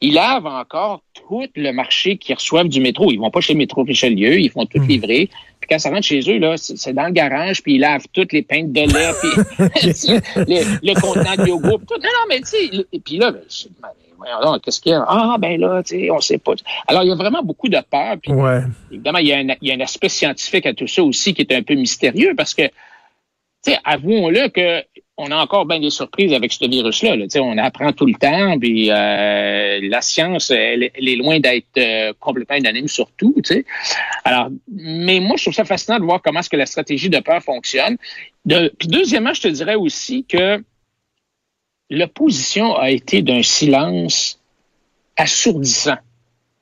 ils 0.00 0.14
lavent 0.14 0.46
encore 0.46 1.02
tout 1.14 1.46
le 1.56 1.72
marché 1.72 2.16
qu'ils 2.18 2.34
reçoivent 2.34 2.68
du 2.68 2.80
métro. 2.80 3.10
Ils 3.10 3.18
vont 3.18 3.30
pas 3.30 3.40
chez 3.40 3.54
Métro 3.54 3.82
Richelieu, 3.82 4.38
ils 4.38 4.50
font 4.50 4.66
tout 4.66 4.78
Hmm. 4.78 4.86
livrer. 4.88 5.30
Puis 5.60 5.68
quand 5.70 5.78
ça 5.78 5.88
rentre 5.90 6.02
chez 6.06 6.20
eux, 6.30 6.38
là, 6.38 6.56
c'est 6.58 6.92
dans 6.92 7.06
le 7.06 7.12
garage, 7.12 7.62
puis 7.62 7.74
ils 7.76 7.78
lavent 7.80 8.06
toutes 8.12 8.32
les 8.32 8.42
pintes 8.42 8.72
de 8.72 8.80
lait, 8.80 9.12
puis 9.20 9.56
le, 10.46 10.86
le 10.86 11.00
contenant 11.00 11.34
de 11.42 11.48
yogourt. 11.48 11.78
puis 11.78 11.86
tout. 11.86 11.94
Non, 12.00 12.08
non, 12.08 12.26
mais 12.28 12.40
tu 12.40 12.46
sais, 12.46 12.66
le- 12.72 12.98
puis 13.04 13.16
là, 13.16 13.30
ben, 13.32 13.42
je- 13.48 13.68
ben, 13.80 14.58
qu'est-ce 14.62 14.80
qu'il 14.80 14.92
y 14.92 14.94
a? 14.94 15.04
Ah, 15.08 15.36
ben 15.38 15.58
là, 15.60 15.82
tu 15.82 15.98
sais, 15.98 16.10
on 16.10 16.20
sait 16.20 16.38
pas. 16.38 16.52
Alors, 16.86 17.02
il 17.02 17.08
y 17.08 17.12
a 17.12 17.14
vraiment 17.16 17.42
beaucoup 17.42 17.68
de 17.68 17.78
peur. 17.90 18.16
Puis, 18.22 18.32
Ouais. 18.32 18.60
évidemment, 18.90 19.18
il 19.18 19.26
y, 19.28 19.32
a 19.32 19.38
un, 19.38 19.48
il 19.62 19.68
y 19.68 19.72
a 19.72 19.74
un 19.74 19.80
aspect 19.80 20.08
scientifique 20.10 20.66
à 20.66 20.74
tout 20.74 20.86
ça 20.86 21.02
aussi 21.02 21.32
qui 21.34 21.42
est 21.42 21.52
un 21.52 21.62
peu 21.62 21.74
mystérieux 21.74 22.34
parce 22.36 22.52
que, 22.54 22.62
tu 22.66 23.72
sais, 23.72 23.78
avouons-le 23.84 24.48
que 24.48 24.82
on 25.18 25.30
a 25.30 25.36
encore 25.36 25.64
bien 25.64 25.80
des 25.80 25.90
surprises 25.90 26.32
avec 26.34 26.52
ce 26.52 26.68
virus-là. 26.68 27.16
là. 27.16 27.26
On 27.40 27.56
apprend 27.58 27.92
tout 27.92 28.06
le 28.06 28.14
temps, 28.14 28.58
puis 28.58 28.90
euh, 28.90 29.80
la 29.82 30.00
science, 30.02 30.50
elle, 30.50 30.84
est- 30.94 31.16
loin 31.16 31.40
d'être 31.40 31.78
euh, 31.78 32.12
complètement 32.20 32.56
unanime 32.56 32.88
sur 32.88 33.10
tout. 33.12 33.34
Alors, 34.24 34.48
mais 34.70 35.20
moi, 35.20 35.36
je 35.36 35.44
trouve 35.44 35.54
ça 35.54 35.64
fascinant 35.64 35.98
de 35.98 36.04
voir 36.04 36.20
comment 36.20 36.40
est-ce 36.40 36.50
que 36.50 36.56
la 36.56 36.66
stratégie 36.66 37.08
de 37.08 37.18
peur 37.20 37.42
fonctionne. 37.42 37.96
Puis 38.46 38.88
deuxièmement, 38.88 39.32
je 39.32 39.42
te 39.42 39.48
dirais 39.48 39.74
aussi 39.74 40.24
que 40.24 40.62
l'opposition 41.88 42.76
a 42.76 42.90
été 42.90 43.22
d'un 43.22 43.42
silence 43.42 44.38
assourdissant 45.16 45.96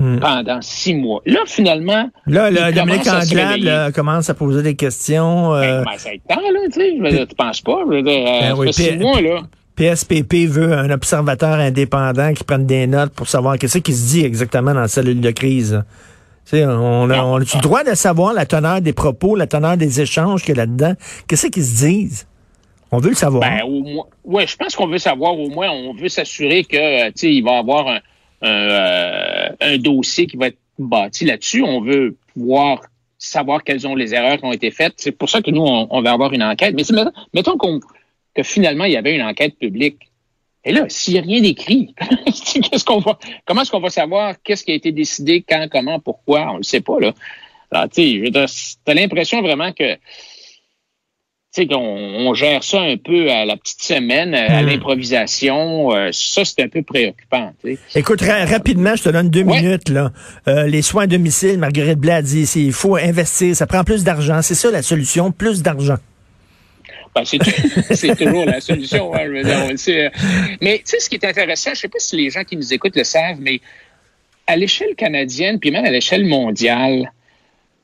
Hmm. 0.01 0.19
pendant 0.19 0.61
six 0.61 0.93
mois. 0.93 1.23
Là, 1.25 1.41
finalement, 1.47 2.11
Là, 2.27 2.51
là 2.51 2.73
Dominique 2.73 3.05
commence 3.05 3.23
à 3.23 3.23
se 3.23 3.31
Anglade 3.33 3.61
là, 3.61 3.93
commence 3.93 4.29
à 4.29 4.35
poser 4.35 4.63
des 4.63 4.75
questions. 4.75 5.55
euh, 5.55 5.85
ben, 5.85 5.97
ça 5.97 6.11
temps, 6.29 6.41
là, 6.41 6.61
tu 6.67 6.81
sais? 6.81 7.27
Tu 7.29 7.35
penses 7.37 7.61
pas? 7.61 7.79
Je 7.87 7.95
veux 7.95 8.03
dire, 8.03 8.27
euh, 8.27 8.41
Ben 8.41 8.55
oui, 8.59 8.73
six 8.73 8.97
mois, 8.97 9.21
là. 9.21 9.43
PSPP 9.77 10.47
veut 10.49 10.73
un 10.73 10.91
observateur 10.91 11.55
indépendant 11.61 12.33
qui 12.33 12.43
prenne 12.43 12.67
des 12.67 12.89
notes 12.89 13.13
pour 13.13 13.29
savoir 13.29 13.57
qu'est-ce 13.57 13.79
qui 13.79 13.93
se 13.93 14.09
dit 14.11 14.25
exactement 14.25 14.75
dans 14.75 14.81
la 14.81 14.89
cellule 14.89 15.21
de 15.21 15.31
crise. 15.31 15.85
Tu 16.45 16.57
sais, 16.59 16.67
on 16.67 17.09
a, 17.11 17.23
on 17.23 17.37
a 17.37 17.39
le 17.39 17.61
droit 17.63 17.85
de 17.85 17.95
savoir 17.95 18.35
la 18.35 18.47
teneur 18.47 18.81
des 18.81 18.93
propos, 18.93 19.37
la 19.37 19.47
teneur 19.47 19.77
des 19.77 20.01
échanges 20.01 20.43
qu'il 20.43 20.57
y 20.57 20.59
a 20.59 20.63
là-dedans? 20.63 20.95
Qu'est-ce 21.29 21.47
qu'ils 21.47 21.65
se 21.65 21.85
disent? 21.87 22.27
On 22.91 22.99
veut 22.99 23.11
le 23.11 23.15
savoir. 23.17 23.49
Ben, 23.49 23.63
au 23.65 23.81
moins, 23.81 24.05
ouais, 24.25 24.47
je 24.47 24.57
pense 24.57 24.75
qu'on 24.75 24.89
veut 24.89 24.99
savoir 24.99 25.39
au 25.39 25.49
moins, 25.49 25.71
on 25.71 25.95
veut 25.95 26.09
s'assurer 26.09 26.65
que, 26.65 26.77
euh, 26.77 27.07
tu 27.07 27.13
sais, 27.17 27.33
il 27.33 27.43
va 27.43 27.53
y 27.53 27.59
avoir 27.59 27.89
un, 27.89 27.99
un, 28.45 28.69
euh, 28.69 29.49
un 29.61 29.79
dossier 29.79 30.27
qui 30.27 30.37
va 30.37 30.49
être 30.49 30.59
bâti 30.79 31.25
là-dessus. 31.25 31.63
On 31.63 31.81
veut 31.81 32.17
pouvoir 32.33 32.83
savoir 33.19 33.65
quelles 33.65 33.87
ont 33.87 33.95
les 33.95 34.15
erreurs 34.15 34.39
qui 34.39 34.45
ont 34.45 34.53
été 34.53 34.71
faites. 34.71 34.95
C'est 34.97 35.13
pour 35.13 35.29
ça 35.31 35.43
que 35.43 35.51
nous, 35.51 35.63
on, 35.63 35.87
on 35.91 36.03
va 36.03 36.13
avoir 36.13 36.33
une 36.33 36.43
enquête. 36.43 36.75
Mais 36.75 36.85
mettons, 36.91 37.11
mettons 37.33 37.81
que 38.35 38.43
finalement, 38.43 38.85
il 38.85 38.93
y 38.93 38.97
avait 38.97 39.15
une 39.15 39.23
enquête 39.23 39.59
publique. 39.59 40.11
Et 40.65 40.73
là, 40.73 40.87
s'il 40.89 41.15
n'y 41.15 41.21
a 41.21 41.23
rien 41.23 41.41
d'écrit, 41.41 41.95
qu'est-ce 42.25 42.85
qu'on 42.85 42.99
va, 42.99 43.19
comment 43.45 43.63
est-ce 43.63 43.71
qu'on 43.71 43.81
va 43.81 43.91
savoir 43.91 44.35
qu'est-ce 44.43 44.65
qui 44.65 44.73
a 44.73 44.75
été 44.75 44.93
décidé, 44.93 45.45
quand, 45.47 45.69
comment, 45.71 46.01
pourquoi? 46.01 46.51
On 46.51 46.55
ne 46.55 46.59
le 46.59 46.63
sait 46.65 46.81
pas, 46.81 46.99
là. 47.01 47.13
Alors, 47.71 47.89
tu 47.89 48.31
t'as 48.85 48.95
l'impression 48.95 49.43
vraiment 49.43 49.73
que, 49.73 49.97
sais, 51.63 51.67
qu'on 51.67 51.77
on 51.77 52.35
gère 52.35 52.63
ça 52.65 52.81
un 52.81 52.97
peu 52.97 53.31
à 53.31 53.45
la 53.45 53.57
petite 53.57 53.83
semaine, 53.83 54.35
à 54.35 54.63
Hmm. 54.63 54.67
l'improvisation. 54.67 55.95
euh, 55.95 56.11
ça, 56.13 56.45
c'est 56.45 56.61
un 56.63 56.69
peu 56.69 56.83
préoccupant. 56.83 57.53
Écoute, 57.95 58.21
ra- 58.23 58.45
rapidement, 58.45 58.97
je 58.97 59.05
te 59.05 59.09
donne 59.11 59.29
deux 59.31 59.43
Ouais. 59.43 59.61
minutes. 59.63 59.89
Là. 59.89 60.11
Euh, 60.49 60.67
les 60.67 60.83
soins 60.83 61.05
à 61.05 61.07
domicile, 61.07 61.59
Marguerite 61.59 61.99
Blais 61.99 62.13
a 62.13 62.23
dit 62.23 62.49
il 62.57 62.73
faut 62.73 62.97
investir, 62.97 63.55
ça 63.55 63.67
prend 63.67 63.85
plus 63.85 64.05
d'argent. 64.05 64.43
C'est 64.43 64.55
ça 64.55 64.71
la 64.71 64.83
solution, 64.83 65.31
plus 65.33 65.63
d'argent. 65.63 65.97
Ben, 67.15 67.25
c'est, 67.25 67.39
c'est 67.95 68.17
toujours 68.17 68.45
la 68.45 68.61
solution. 68.61 69.15
hein, 69.15 69.21
je 69.27 69.31
veux 69.31 69.43
dire, 69.45 69.63
on 69.67 69.71
le 69.71 69.77
sait. 69.77 70.11
Mais 70.61 70.79
tu 70.79 70.83
sais, 70.87 71.01
ce 71.01 71.09
qui 71.09 71.15
est 71.15 71.25
intéressant, 71.25 71.71
je 71.75 71.81
sais 71.81 71.89
pas 71.89 71.99
si 72.01 72.17
les 72.17 72.31
gens 72.31 72.43
qui 72.43 72.57
nous 72.57 72.75
écoutent 72.75 72.97
le 72.97 73.05
savent, 73.05 73.39
mais 73.41 73.61
à 74.49 74.57
l'échelle 74.57 74.95
canadienne, 74.97 75.61
puis 75.61 75.71
même 75.71 75.85
à 75.85 75.91
l'échelle 75.91 76.25
mondiale, 76.27 77.13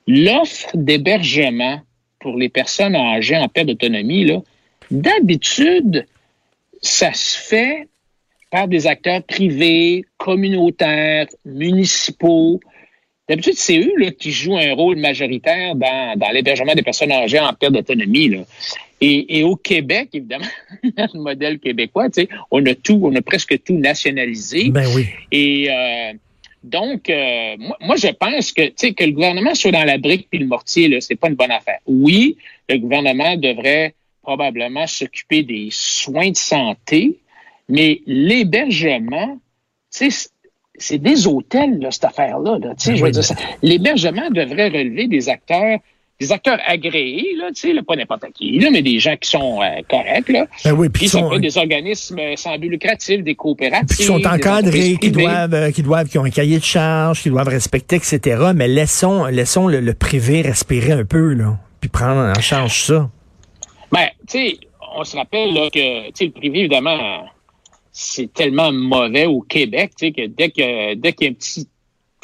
l'offre 0.09 0.69
d'hébergement 0.75 1.81
pour 2.21 2.37
les 2.37 2.49
personnes 2.49 2.95
âgées 2.95 3.37
en 3.37 3.49
perte 3.49 3.67
d'autonomie, 3.67 4.25
là, 4.25 4.43
d'habitude, 4.91 6.07
ça 6.81 7.13
se 7.13 7.39
fait 7.39 7.89
par 8.51 8.69
des 8.69 8.87
acteurs 8.87 9.23
privés, 9.23 10.05
communautaires, 10.19 11.27
municipaux. 11.45 12.61
D'habitude, 13.29 13.55
c'est 13.57 13.79
eux 13.79 13.93
là, 13.97 14.11
qui 14.11 14.33
jouent 14.33 14.59
un 14.59 14.75
rôle 14.75 14.97
majoritaire 14.97 15.77
dans, 15.77 16.19
dans 16.19 16.31
l'hébergement 16.31 16.75
des 16.75 16.83
personnes 16.83 17.13
âgées 17.13 17.39
en 17.39 17.53
perte 17.53 17.73
d'autonomie. 17.73 18.45
Et, 19.01 19.39
et 19.39 19.45
au 19.45 19.57
Québec, 19.57 20.09
évidemment, 20.13 20.45
le 20.83 21.21
modèle 21.21 21.59
québécois, 21.59 22.09
on 22.51 22.65
a 22.67 22.75
tout, 22.75 23.01
on 23.03 23.15
a 23.15 23.23
presque 23.23 23.63
tout 23.63 23.79
nationalisé. 23.79 24.71
Ben 24.71 24.87
oui. 24.95 25.07
Et 25.31 25.71
euh, 25.71 26.13
donc, 26.63 27.09
euh, 27.09 27.57
moi, 27.59 27.77
moi, 27.81 27.97
je 27.97 28.09
pense 28.09 28.53
que, 28.53 28.63
tu 28.69 28.73
sais, 28.77 28.93
que 28.95 29.05
le 29.05 29.13
gouvernement 29.13 29.55
soit 29.55 29.71
dans 29.73 29.85
la 29.85 29.99
brique 29.99 30.29
puis 30.31 30.39
le 30.39 30.47
mortier, 30.47 30.89
là, 30.89 31.01
c'est 31.01 31.15
pas 31.17 31.29
une 31.29 31.35
bonne 31.35 31.51
affaire. 31.51 31.79
Oui, 31.87 32.37
le 32.69 32.77
gouvernement 32.79 33.37
devrait 33.37 33.95
probablement 34.23 34.87
s'occuper 34.87 35.43
des 35.43 35.69
soins 35.71 36.31
de 36.31 36.37
santé, 36.37 37.19
mais 37.69 38.01
l'hébergement, 38.07 39.39
tu 39.95 40.11
sais, 40.11 40.29
c'est- 40.75 40.99
des 40.99 41.27
hôtels, 41.27 41.79
là, 41.79 41.91
cette 41.91 42.05
affaire-là. 42.05 42.59
Là, 42.59 42.75
tu 42.75 42.85
sais, 42.85 42.91
Ben 42.91 42.97
je 42.97 43.01
veux 43.03 43.07
oui, 43.09 43.13
dire, 43.13 43.25
ça- 43.25 43.35
l'hébergement 43.63 44.31
devrait 44.31 44.69
relever 44.69 45.07
des 45.09 45.29
acteurs, 45.29 45.79
des 46.21 46.33
acteurs 46.33 46.59
agréés, 46.67 47.35
là, 47.39 47.49
tu 47.49 47.63
sais, 47.63 47.73
là, 47.73 47.83
pas 47.83 47.97
n'importe 47.97 48.27
qui, 48.35 48.59
là, 48.59 48.71
mais 48.71 48.83
des 48.83 48.99
gens 48.99 49.17
qui 49.17 49.31
sont 49.31 49.63
euh, 49.63 49.81
corrects, 49.89 50.29
là. 50.29 50.47
Ben 50.65 50.73
oui, 50.73 50.91
puis 50.91 51.09
sont, 51.09 51.39
des 51.39 51.57
organismes 51.57 52.19
euh, 52.19 52.37
sans 52.37 52.59
but 52.59 52.69
lucratif, 52.69 53.23
des 53.23 53.35
coopératives. 53.35 53.97
qui 53.97 54.05
sont 54.05 54.25
encadrés, 54.27 54.99
qui 55.01 55.11
doivent, 55.11 55.55
euh, 55.55 55.71
qui 55.71 55.83
doivent, 55.83 56.09
qui 56.09 56.19
ont 56.19 56.25
un 56.25 56.31
cahier 56.31 56.59
de 56.59 56.65
charge, 56.65 57.23
qui 57.23 57.31
doivent 57.31 57.49
respecter, 57.49 57.97
etc. 57.97 58.53
Mais 58.55 58.69
laissons, 58.69 59.25
laissons 59.27 59.67
le, 59.67 59.81
le 59.81 59.95
privé 59.95 60.43
respirer 60.43 60.93
un 60.93 61.05
peu, 61.07 61.33
là, 61.33 61.59
puis 61.81 61.89
prendre 61.89 62.21
en 62.21 62.41
charge 62.43 62.83
ça. 62.83 63.09
Ben, 63.91 64.09
tu 64.29 64.39
sais, 64.39 64.59
on 64.95 65.05
se 65.05 65.17
rappelle 65.17 65.55
là, 65.55 65.71
que 65.71 66.09
tu 66.09 66.13
sais, 66.15 66.25
le 66.27 66.33
privé, 66.33 66.61
évidemment, 66.61 67.25
c'est 67.93 68.31
tellement 68.33 68.73
mauvais 68.73 69.25
au 69.25 69.41
Québec, 69.41 69.93
tu 69.99 70.07
sais, 70.07 70.13
que 70.13 70.27
dès 70.27 70.51
que 70.51 70.95
dès 70.95 71.15
qu'il 71.15 71.27
y 71.27 71.29
a 71.29 71.33
un 71.33 71.35
petit 71.35 71.67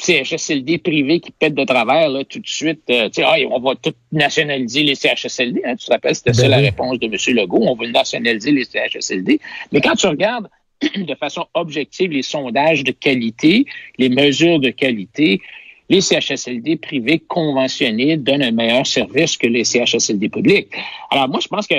CHSLD 0.07 0.77
privés 0.77 1.19
qui 1.19 1.31
pètent 1.31 1.55
de 1.55 1.63
travers 1.65 2.09
là, 2.09 2.23
tout 2.23 2.39
de 2.39 2.47
suite. 2.47 2.81
Euh, 2.89 3.09
ah, 3.23 3.35
on 3.49 3.59
va 3.59 3.75
tout 3.75 3.93
nationaliser 4.11 4.83
les 4.83 4.95
CHSLD. 4.95 5.61
Hein, 5.65 5.75
tu 5.75 5.85
te 5.85 5.91
rappelles, 5.91 6.15
c'était 6.15 6.33
ça 6.33 6.43
Ben 6.43 6.51
la 6.51 6.57
oui. 6.59 6.65
réponse 6.65 6.99
de 6.99 7.07
M. 7.07 7.35
Legault. 7.35 7.63
On 7.63 7.75
veut 7.75 7.89
nationaliser 7.89 8.51
les 8.51 8.63
CHSLD. 8.63 9.39
Mais 9.71 9.81
quand 9.81 9.95
tu 9.95 10.07
regardes 10.07 10.49
de 10.95 11.15
façon 11.15 11.45
objective 11.53 12.11
les 12.11 12.21
sondages 12.21 12.83
de 12.83 12.91
qualité, 12.91 13.65
les 13.97 14.09
mesures 14.09 14.59
de 14.59 14.69
qualité, 14.69 15.41
les 15.89 16.01
CHSLD 16.01 16.77
privés 16.77 17.19
conventionnés 17.19 18.17
donnent 18.17 18.43
un 18.43 18.51
meilleur 18.51 18.85
service 18.85 19.37
que 19.37 19.47
les 19.47 19.63
CHSLD 19.63 20.29
publics. 20.29 20.67
Alors 21.09 21.29
moi, 21.29 21.39
je 21.41 21.47
pense 21.47 21.67
que 21.67 21.75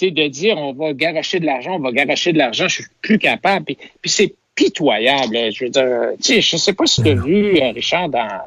de 0.00 0.28
dire 0.28 0.58
on 0.58 0.72
va 0.74 0.92
garocher 0.92 1.40
de 1.40 1.46
l'argent, 1.46 1.76
on 1.76 1.78
va 1.78 1.90
garocher 1.92 2.32
de 2.32 2.38
l'argent, 2.38 2.68
je 2.68 2.82
suis 2.82 2.84
plus 3.00 3.18
capable. 3.18 3.64
Puis, 3.64 3.78
puis 4.02 4.10
c'est 4.10 4.34
pitoyable. 4.56 5.34
là. 5.34 5.50
Je 5.50 5.64
veux 5.64 5.70
dire, 5.70 5.84
tu 6.20 6.34
sais, 6.34 6.40
je 6.40 6.56
sais 6.56 6.72
pas 6.72 6.86
si 6.86 7.02
tu 7.02 7.10
as 7.10 7.14
vu, 7.14 7.60
euh, 7.60 7.70
Richard, 7.70 8.08
dans, 8.08 8.40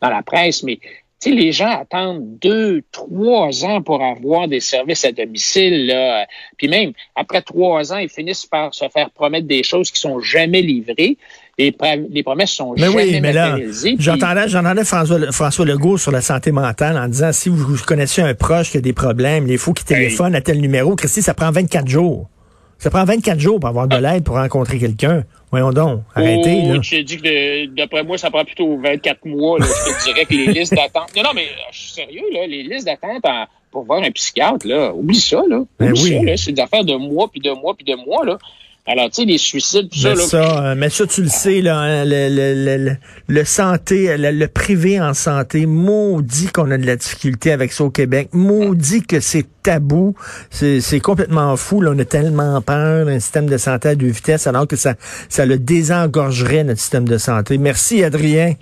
dans 0.00 0.10
la 0.10 0.22
presse, 0.22 0.64
mais 0.64 0.80
tu 1.22 1.28
sais, 1.28 1.36
les 1.36 1.52
gens 1.52 1.82
attendent 1.82 2.38
deux, 2.40 2.82
trois 2.92 3.64
ans 3.66 3.82
pour 3.82 4.02
avoir 4.02 4.48
des 4.48 4.60
services 4.60 5.04
à 5.04 5.12
domicile. 5.12 5.86
Là. 5.86 6.26
Puis 6.56 6.66
même, 6.66 6.92
après 7.14 7.42
trois 7.42 7.92
ans, 7.92 7.98
ils 7.98 8.08
finissent 8.08 8.46
par 8.46 8.74
se 8.74 8.86
faire 8.88 9.10
promettre 9.10 9.46
des 9.46 9.62
choses 9.62 9.90
qui 9.90 10.00
sont 10.00 10.20
jamais 10.20 10.62
livrées. 10.62 11.18
Les, 11.58 11.76
les 12.08 12.22
promesses 12.22 12.52
sont 12.52 12.72
Mais 12.72 12.86
jamais 12.86 12.94
oui, 12.94 13.20
mais 13.20 13.34
là, 13.34 13.58
j'entendais, 13.98 14.48
j'entendais 14.48 14.82
François, 14.82 15.30
François 15.30 15.66
Legault 15.66 15.98
sur 15.98 16.10
la 16.10 16.22
santé 16.22 16.52
mentale 16.52 16.96
en 16.96 17.06
disant 17.06 17.32
si 17.32 17.50
vous, 17.50 17.56
vous 17.58 17.84
connaissez 17.84 18.22
un 18.22 18.32
proche 18.32 18.70
qui 18.70 18.78
a 18.78 18.80
des 18.80 18.94
problèmes, 18.94 19.46
il 19.46 19.58
faut 19.58 19.74
qu'il 19.74 19.84
téléphone 19.84 20.34
à 20.34 20.40
tel 20.40 20.58
numéro. 20.58 20.96
Christy, 20.96 21.20
ça 21.20 21.34
prend 21.34 21.50
24 21.50 21.86
jours. 21.86 22.30
Ça 22.80 22.88
prend 22.90 23.04
24 23.04 23.38
jours 23.38 23.60
pour 23.60 23.68
avoir 23.68 23.86
de 23.86 23.96
l'aide 23.96 24.24
pour 24.24 24.36
rencontrer 24.36 24.78
quelqu'un. 24.78 25.22
Voyons 25.50 25.70
donc, 25.70 26.00
arrêtez, 26.14 26.62
Oh, 26.64 26.72
là. 26.74 26.78
Je 26.82 26.96
dis 27.02 27.18
que 27.18 27.66
d'après 27.76 28.02
moi, 28.04 28.16
ça 28.16 28.30
prend 28.30 28.44
plutôt 28.44 28.78
24 28.78 29.26
mois. 29.26 29.58
Là, 29.58 29.66
je 29.66 29.92
te 29.92 30.04
dirais 30.12 30.24
que 30.24 30.32
les 30.34 30.46
listes 30.60 30.74
d'attente. 30.74 31.14
Non, 31.14 31.22
non, 31.24 31.30
mais 31.34 31.42
euh, 31.44 31.70
je 31.72 31.78
suis 31.78 31.90
sérieux, 31.92 32.22
là, 32.32 32.46
les 32.46 32.62
listes 32.62 32.86
d'attente 32.86 33.24
en- 33.26 33.44
pour 33.70 33.84
voir 33.84 34.02
un 34.02 34.10
psychiatre, 34.10 34.66
là, 34.66 34.92
oublie 34.94 35.20
ça, 35.20 35.42
là. 35.48 35.60
Ben 35.78 35.90
Oublie 35.92 36.02
oui. 36.02 36.16
ça, 36.18 36.22
là. 36.24 36.36
C'est 36.36 36.52
des 36.52 36.62
affaires 36.62 36.84
de 36.84 36.94
mois, 36.96 37.28
puis 37.30 37.40
de 37.40 37.50
mois, 37.52 37.74
puis 37.76 37.84
de 37.84 37.94
mois, 37.96 38.24
là. 38.24 38.38
Alors, 38.86 39.08
tu 39.10 39.16
sais, 39.22 39.24
les 39.24 39.38
suicides, 39.38 39.88
tout 39.90 39.98
ça, 40.00 40.08
Mais 40.10 40.14
là. 40.16 40.22
ça, 40.26 40.64
euh, 40.70 40.74
mais 40.76 40.90
ça, 40.90 41.06
tu 41.06 41.22
le 41.22 41.28
sais, 41.28 41.60
là, 41.60 41.78
hein, 41.78 42.04
le, 42.04 42.28
le, 42.28 42.54
le, 42.78 42.84
le- 42.90 42.96
le 43.28 43.44
santé, 43.44 44.16
le, 44.16 44.32
le 44.32 44.48
privé 44.48 45.00
en 45.00 45.14
santé, 45.14 45.66
maudit 45.66 46.48
qu'on 46.48 46.70
a 46.72 46.78
de 46.78 46.86
la 46.86 46.96
difficulté 46.96 47.52
avec 47.52 47.72
ça 47.72 47.84
au 47.84 47.90
Québec, 47.90 48.30
maudit 48.32 49.02
que 49.02 49.20
c'est 49.20 49.46
tabou, 49.62 50.14
c'est 50.50 50.80
c'est 50.80 50.98
complètement 51.00 51.56
fou, 51.56 51.80
là, 51.82 51.92
on 51.94 51.98
a 52.00 52.04
tellement 52.04 52.60
peur 52.62 53.06
d'un 53.06 53.20
système 53.20 53.46
de 53.46 53.58
santé 53.58 53.90
à 53.90 53.94
deux 53.94 54.08
vitesses, 54.08 54.46
alors 54.48 54.66
que 54.66 54.76
ça, 54.76 54.94
ça 55.28 55.46
le 55.46 55.58
désengorgerait, 55.58 56.64
notre 56.64 56.80
système 56.80 57.06
de 57.08 57.18
santé. 57.18 57.58
Merci, 57.58 58.02
Adrien. 58.02 58.54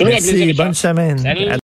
Merci, 0.00 0.54
bonne 0.54 0.72
semaine. 0.74 1.18
Salut. 1.18 1.46